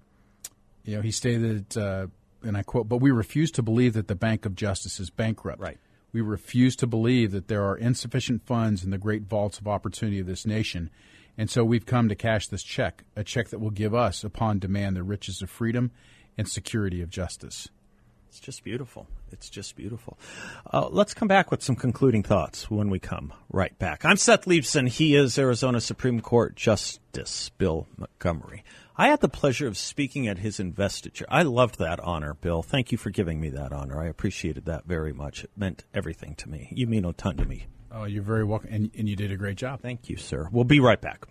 you 0.84 0.96
know, 0.96 1.02
he 1.02 1.10
stated, 1.10 1.76
uh, 1.76 2.08
and 2.42 2.56
I 2.56 2.62
quote, 2.62 2.88
but 2.88 2.98
we 2.98 3.10
refuse 3.10 3.50
to 3.52 3.62
believe 3.62 3.94
that 3.94 4.08
the 4.08 4.14
Bank 4.14 4.44
of 4.44 4.54
Justice 4.54 5.00
is 5.00 5.10
bankrupt. 5.10 5.60
Right. 5.60 5.78
We 6.12 6.20
refuse 6.20 6.76
to 6.76 6.86
believe 6.86 7.32
that 7.32 7.48
there 7.48 7.64
are 7.64 7.76
insufficient 7.76 8.46
funds 8.46 8.84
in 8.84 8.90
the 8.90 8.98
great 8.98 9.22
vaults 9.22 9.58
of 9.58 9.68
opportunity 9.68 10.20
of 10.20 10.26
this 10.26 10.46
nation. 10.46 10.90
And 11.38 11.50
so 11.50 11.64
we've 11.64 11.84
come 11.84 12.08
to 12.08 12.14
cash 12.14 12.48
this 12.48 12.62
check, 12.62 13.04
a 13.14 13.22
check 13.22 13.48
that 13.48 13.58
will 13.58 13.70
give 13.70 13.94
us, 13.94 14.24
upon 14.24 14.58
demand, 14.58 14.96
the 14.96 15.02
riches 15.02 15.42
of 15.42 15.50
freedom 15.50 15.90
and 16.38 16.48
security 16.48 17.02
of 17.02 17.10
justice. 17.10 17.68
It's 18.28 18.40
just 18.40 18.64
beautiful. 18.64 19.06
It's 19.32 19.48
just 19.48 19.76
beautiful. 19.76 20.18
Uh, 20.72 20.88
let's 20.90 21.14
come 21.14 21.28
back 21.28 21.50
with 21.50 21.62
some 21.62 21.76
concluding 21.76 22.22
thoughts 22.22 22.70
when 22.70 22.90
we 22.90 22.98
come 22.98 23.32
right 23.50 23.76
back. 23.78 24.04
I'm 24.04 24.16
Seth 24.16 24.44
Leibsohn. 24.44 24.88
He 24.88 25.14
is 25.14 25.38
Arizona 25.38 25.80
Supreme 25.80 26.20
Court 26.20 26.54
Justice 26.54 27.50
Bill 27.58 27.86
Montgomery. 27.96 28.62
I 28.96 29.08
had 29.08 29.20
the 29.20 29.28
pleasure 29.28 29.66
of 29.66 29.76
speaking 29.76 30.26
at 30.26 30.38
his 30.38 30.58
investiture. 30.58 31.26
I 31.28 31.42
loved 31.42 31.78
that 31.78 32.00
honor, 32.00 32.34
Bill. 32.34 32.62
Thank 32.62 32.92
you 32.92 32.98
for 32.98 33.10
giving 33.10 33.40
me 33.40 33.50
that 33.50 33.72
honor. 33.72 34.00
I 34.00 34.06
appreciated 34.06 34.64
that 34.66 34.86
very 34.86 35.12
much. 35.12 35.44
It 35.44 35.50
meant 35.56 35.84
everything 35.92 36.34
to 36.36 36.48
me. 36.48 36.68
You 36.72 36.86
mean 36.86 37.04
a 37.04 37.12
ton 37.12 37.36
to 37.36 37.44
me. 37.44 37.66
Oh, 37.92 38.04
you're 38.04 38.22
very 38.22 38.44
welcome, 38.44 38.70
and, 38.72 38.90
and 38.96 39.08
you 39.08 39.16
did 39.16 39.32
a 39.32 39.36
great 39.36 39.56
job. 39.56 39.80
Thank 39.80 40.08
you, 40.08 40.16
sir. 40.16 40.48
We'll 40.50 40.64
be 40.64 40.80
right 40.80 41.00
back. 41.00 41.26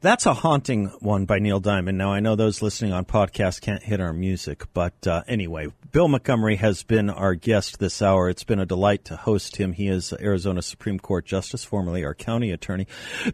That's 0.00 0.26
a 0.26 0.34
haunting 0.34 0.86
one 1.00 1.24
by 1.24 1.40
Neil 1.40 1.58
Diamond. 1.58 1.98
Now, 1.98 2.12
I 2.12 2.20
know 2.20 2.36
those 2.36 2.62
listening 2.62 2.92
on 2.92 3.04
podcast 3.04 3.60
can't 3.62 3.82
hit 3.82 4.00
our 4.00 4.12
music, 4.12 4.62
but 4.72 4.94
uh, 5.08 5.24
anyway, 5.26 5.72
Bill 5.90 6.06
Montgomery 6.06 6.54
has 6.54 6.84
been 6.84 7.10
our 7.10 7.34
guest 7.34 7.80
this 7.80 8.00
hour. 8.00 8.28
It's 8.28 8.44
been 8.44 8.60
a 8.60 8.64
delight 8.64 9.04
to 9.06 9.16
host 9.16 9.56
him. 9.56 9.72
He 9.72 9.88
is 9.88 10.12
Arizona 10.20 10.62
Supreme 10.62 11.00
Court 11.00 11.26
Justice, 11.26 11.64
formerly 11.64 12.04
our 12.04 12.14
county 12.14 12.52
attorney. 12.52 12.86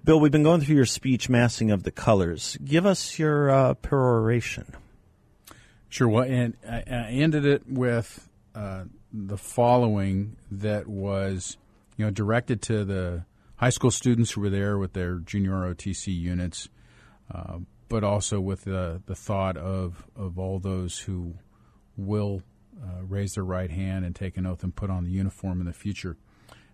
Bill, 0.04 0.18
we've 0.18 0.32
been 0.32 0.42
going 0.42 0.62
through 0.62 0.76
your 0.76 0.86
speech, 0.86 1.28
Massing 1.28 1.70
of 1.70 1.82
the 1.82 1.90
Colors. 1.90 2.56
Give 2.64 2.86
us 2.86 3.18
your 3.18 3.50
uh, 3.50 3.74
peroration. 3.74 4.74
Sure. 5.90 6.08
Well, 6.08 6.24
and 6.24 6.56
I, 6.66 7.10
ended 7.10 7.44
it 7.44 7.64
with 7.68 8.26
uh, 8.54 8.84
the 9.12 9.36
following 9.36 10.38
that 10.50 10.86
was, 10.86 11.58
you 11.98 12.06
know, 12.06 12.10
directed 12.10 12.62
to 12.62 12.86
the 12.86 13.26
high 13.64 13.70
school 13.70 13.90
students 13.90 14.32
who 14.32 14.42
were 14.42 14.50
there 14.50 14.76
with 14.76 14.92
their 14.92 15.14
junior 15.14 15.52
ROTC 15.52 16.14
units, 16.14 16.68
uh, 17.34 17.56
but 17.88 18.04
also 18.04 18.38
with 18.38 18.62
the, 18.64 19.00
the 19.06 19.14
thought 19.14 19.56
of, 19.56 20.06
of 20.14 20.38
all 20.38 20.58
those 20.58 20.98
who 20.98 21.32
will 21.96 22.42
uh, 22.78 23.02
raise 23.08 23.32
their 23.32 23.44
right 23.44 23.70
hand 23.70 24.04
and 24.04 24.14
take 24.14 24.36
an 24.36 24.44
oath 24.44 24.62
and 24.62 24.76
put 24.76 24.90
on 24.90 25.04
the 25.04 25.10
uniform 25.10 25.62
in 25.62 25.66
the 25.66 25.72
future. 25.72 26.18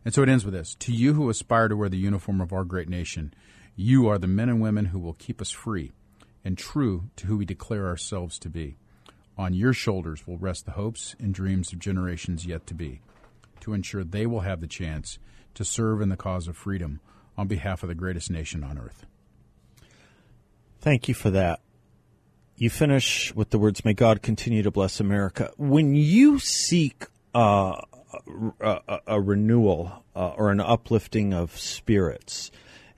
And 0.04 0.12
so 0.12 0.24
it 0.24 0.28
ends 0.28 0.44
with 0.44 0.52
this 0.52 0.74
To 0.74 0.92
you 0.92 1.14
who 1.14 1.30
aspire 1.30 1.68
to 1.68 1.76
wear 1.76 1.88
the 1.88 1.96
uniform 1.96 2.40
of 2.40 2.52
our 2.52 2.64
great 2.64 2.88
nation, 2.88 3.32
you 3.76 4.08
are 4.08 4.18
the 4.18 4.26
men 4.26 4.48
and 4.48 4.60
women 4.60 4.86
who 4.86 4.98
will 4.98 5.12
keep 5.12 5.40
us 5.40 5.52
free 5.52 5.92
and 6.44 6.58
true 6.58 7.04
to 7.14 7.28
who 7.28 7.36
we 7.36 7.44
declare 7.44 7.86
ourselves 7.86 8.36
to 8.40 8.48
be. 8.48 8.78
On 9.38 9.54
your 9.54 9.72
shoulders 9.72 10.26
will 10.26 10.38
rest 10.38 10.66
the 10.66 10.72
hopes 10.72 11.14
and 11.20 11.32
dreams 11.32 11.72
of 11.72 11.78
generations 11.78 12.46
yet 12.46 12.66
to 12.66 12.74
be, 12.74 13.00
to 13.60 13.74
ensure 13.74 14.02
they 14.02 14.26
will 14.26 14.40
have 14.40 14.60
the 14.60 14.66
chance 14.66 15.20
to 15.54 15.64
serve 15.64 16.00
in 16.00 16.08
the 16.08 16.16
cause 16.16 16.48
of 16.48 16.56
freedom 16.56 17.00
on 17.36 17.46
behalf 17.46 17.82
of 17.82 17.88
the 17.88 17.94
greatest 17.94 18.30
nation 18.30 18.62
on 18.62 18.78
earth. 18.78 19.06
Thank 20.80 21.08
you 21.08 21.14
for 21.14 21.30
that. 21.30 21.60
You 22.56 22.70
finish 22.70 23.34
with 23.34 23.50
the 23.50 23.58
words, 23.58 23.84
May 23.84 23.94
God 23.94 24.22
continue 24.22 24.62
to 24.62 24.70
bless 24.70 25.00
America. 25.00 25.50
When 25.56 25.94
you 25.94 26.38
seek 26.38 27.06
uh, 27.34 27.80
a, 28.60 28.98
a, 29.06 29.20
renewal 29.20 30.04
uh, 30.14 30.30
or 30.30 30.50
an 30.50 30.60
uplifting 30.60 31.32
of 31.32 31.58
spirits, 31.58 32.50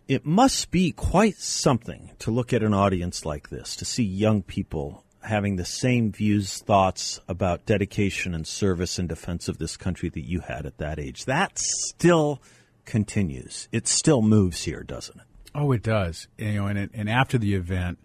it 0.08 0.26
must 0.26 0.70
be 0.70 0.90
quite 0.90 1.36
something 1.36 2.10
to 2.18 2.30
look 2.30 2.52
at 2.52 2.62
an 2.62 2.74
audience 2.74 3.24
like 3.24 3.50
this, 3.50 3.76
to 3.76 3.84
see 3.84 4.02
young 4.02 4.42
people 4.42 5.01
having 5.22 5.56
the 5.56 5.64
same 5.64 6.12
views, 6.12 6.58
thoughts 6.58 7.20
about 7.28 7.66
dedication 7.66 8.34
and 8.34 8.46
service 8.46 8.98
and 8.98 9.08
defense 9.08 9.48
of 9.48 9.58
this 9.58 9.76
country 9.76 10.08
that 10.08 10.26
you 10.26 10.40
had 10.40 10.66
at 10.66 10.78
that 10.78 10.98
age. 10.98 11.24
That 11.24 11.58
still 11.58 12.42
continues. 12.84 13.68
It 13.72 13.86
still 13.86 14.22
moves 14.22 14.64
here, 14.64 14.82
doesn't 14.82 15.18
it? 15.18 15.26
Oh, 15.54 15.72
it 15.72 15.82
does. 15.82 16.28
You 16.38 16.54
know, 16.54 16.66
and 16.66 16.78
it, 16.78 16.90
and 16.94 17.08
after 17.08 17.38
the 17.38 17.54
event, 17.54 17.98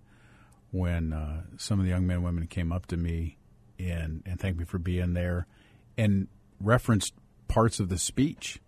when 0.72 1.14
uh, 1.14 1.44
some 1.58 1.80
of 1.80 1.86
the 1.86 1.92
young 1.92 2.06
men 2.06 2.18
and 2.18 2.26
women 2.26 2.48
came 2.48 2.72
up 2.72 2.86
to 2.88 2.98
me 2.98 3.38
and 3.80 4.24
and 4.26 4.40
thanked 4.40 4.60
me 4.60 4.66
for 4.66 4.80
being 4.80 5.14
there, 5.14 5.48
and 5.98 6.28
referenced 6.60 7.14
parts 7.48 7.80
of 7.80 7.90
the 7.90 7.98
speech, 7.98 8.60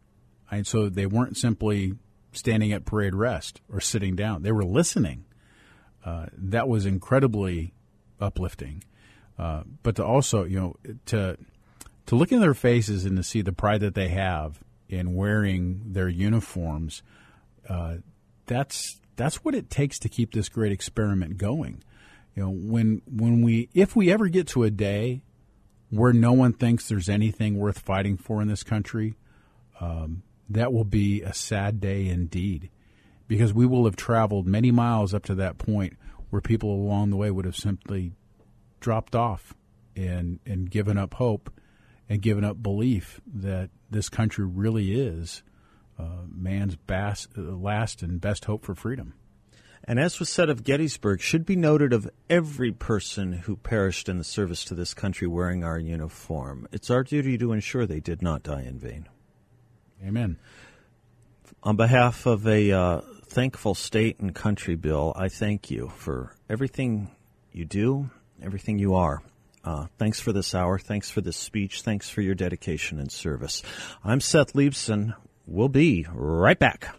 and 0.49 0.65
so 0.65 0.87
they 0.87 1.05
weren't 1.05 1.37
simply 1.37 1.93
standing 2.31 2.71
at 2.71 2.85
parade 2.85 3.15
rest 3.15 3.61
or 3.71 3.81
sitting 3.81 4.15
down; 4.15 4.43
they 4.43 4.51
were 4.51 4.63
listening. 4.63 5.25
Uh, 6.05 6.27
that 6.31 6.69
was 6.69 6.85
incredibly 6.85 7.73
uplifting. 8.19 8.83
Uh, 9.37 9.63
but 9.83 9.95
to 9.95 10.05
also, 10.05 10.43
you 10.43 10.59
know, 10.59 10.75
to 11.05 11.37
to 12.07 12.15
look 12.15 12.31
in 12.31 12.39
their 12.39 12.53
faces 12.53 13.05
and 13.05 13.15
to 13.17 13.23
see 13.23 13.41
the 13.41 13.53
pride 13.53 13.81
that 13.81 13.95
they 13.95 14.09
have 14.09 14.59
in 14.89 15.13
wearing 15.13 15.81
their 15.85 16.09
uniforms, 16.09 17.03
uh, 17.69 17.97
that's 18.45 18.99
that's 19.15 19.37
what 19.37 19.55
it 19.55 19.69
takes 19.69 19.99
to 19.99 20.09
keep 20.09 20.33
this 20.33 20.49
great 20.49 20.71
experiment 20.71 21.37
going. 21.37 21.83
You 22.35 22.43
know, 22.43 22.49
when 22.49 23.01
when 23.05 23.41
we 23.41 23.69
if 23.73 23.95
we 23.95 24.11
ever 24.11 24.27
get 24.27 24.47
to 24.49 24.63
a 24.63 24.71
day 24.71 25.21
where 25.89 26.13
no 26.13 26.33
one 26.33 26.53
thinks 26.53 26.87
there's 26.87 27.09
anything 27.09 27.57
worth 27.57 27.79
fighting 27.79 28.17
for 28.17 28.41
in 28.41 28.47
this 28.47 28.63
country, 28.63 29.15
um, 29.79 30.23
that 30.49 30.73
will 30.73 30.83
be 30.83 31.21
a 31.21 31.33
sad 31.33 31.79
day 31.79 32.07
indeed, 32.07 32.69
because 33.27 33.53
we 33.53 33.65
will 33.65 33.85
have 33.85 33.95
traveled 33.95 34.47
many 34.47 34.71
miles 34.71 35.13
up 35.13 35.23
to 35.25 35.35
that 35.35 35.57
point 35.57 35.97
where 36.29 36.41
people 36.41 36.71
along 36.71 37.09
the 37.09 37.17
way 37.17 37.31
would 37.31 37.45
have 37.45 37.55
simply 37.55 38.13
dropped 38.79 39.15
off 39.15 39.53
and 39.95 40.39
and 40.45 40.69
given 40.69 40.97
up 40.97 41.15
hope 41.15 41.51
and 42.07 42.21
given 42.21 42.43
up 42.43 42.61
belief 42.61 43.21
that 43.27 43.69
this 43.89 44.09
country 44.09 44.45
really 44.45 44.93
is 44.93 45.43
uh, 45.97 46.23
man's 46.33 46.75
bas- 46.75 47.27
last 47.35 48.01
and 48.01 48.21
best 48.21 48.45
hope 48.45 48.63
for 48.63 48.73
freedom. 48.73 49.13
And 49.83 49.99
as 49.99 50.19
was 50.19 50.29
said 50.29 50.49
of 50.49 50.63
Gettysburg, 50.63 51.21
should 51.21 51.45
be 51.45 51.55
noted 51.55 51.93
of 51.93 52.09
every 52.29 52.71
person 52.71 53.33
who 53.33 53.55
perished 53.55 54.07
in 54.07 54.17
the 54.17 54.23
service 54.23 54.63
to 54.65 54.75
this 54.75 54.93
country 54.93 55.27
wearing 55.27 55.63
our 55.63 55.79
uniform. 55.79 56.67
It's 56.71 56.89
our 56.89 57.03
duty 57.03 57.37
to 57.37 57.53
ensure 57.53 57.85
they 57.85 57.99
did 57.99 58.21
not 58.21 58.43
die 58.43 58.63
in 58.63 58.77
vain. 58.77 59.07
Amen. 60.05 60.37
On 61.63 61.75
behalf 61.75 62.25
of 62.25 62.47
a 62.47 62.71
uh, 62.71 63.01
thankful 63.29 63.75
state 63.75 64.19
and 64.19 64.33
country, 64.33 64.75
Bill, 64.75 65.13
I 65.15 65.29
thank 65.29 65.69
you 65.69 65.91
for 65.95 66.35
everything 66.49 67.11
you 67.51 67.65
do, 67.65 68.09
everything 68.41 68.79
you 68.79 68.95
are. 68.95 69.21
Uh, 69.63 69.87
thanks 69.97 70.19
for 70.19 70.33
this 70.33 70.55
hour. 70.55 70.79
Thanks 70.79 71.09
for 71.09 71.21
this 71.21 71.37
speech. 71.37 71.81
Thanks 71.81 72.09
for 72.09 72.21
your 72.21 72.35
dedication 72.35 72.99
and 72.99 73.11
service. 73.11 73.61
I'm 74.03 74.21
Seth 74.21 74.53
Leibsohn. 74.53 75.15
We'll 75.45 75.69
be 75.69 76.07
right 76.11 76.57
back. 76.57 76.98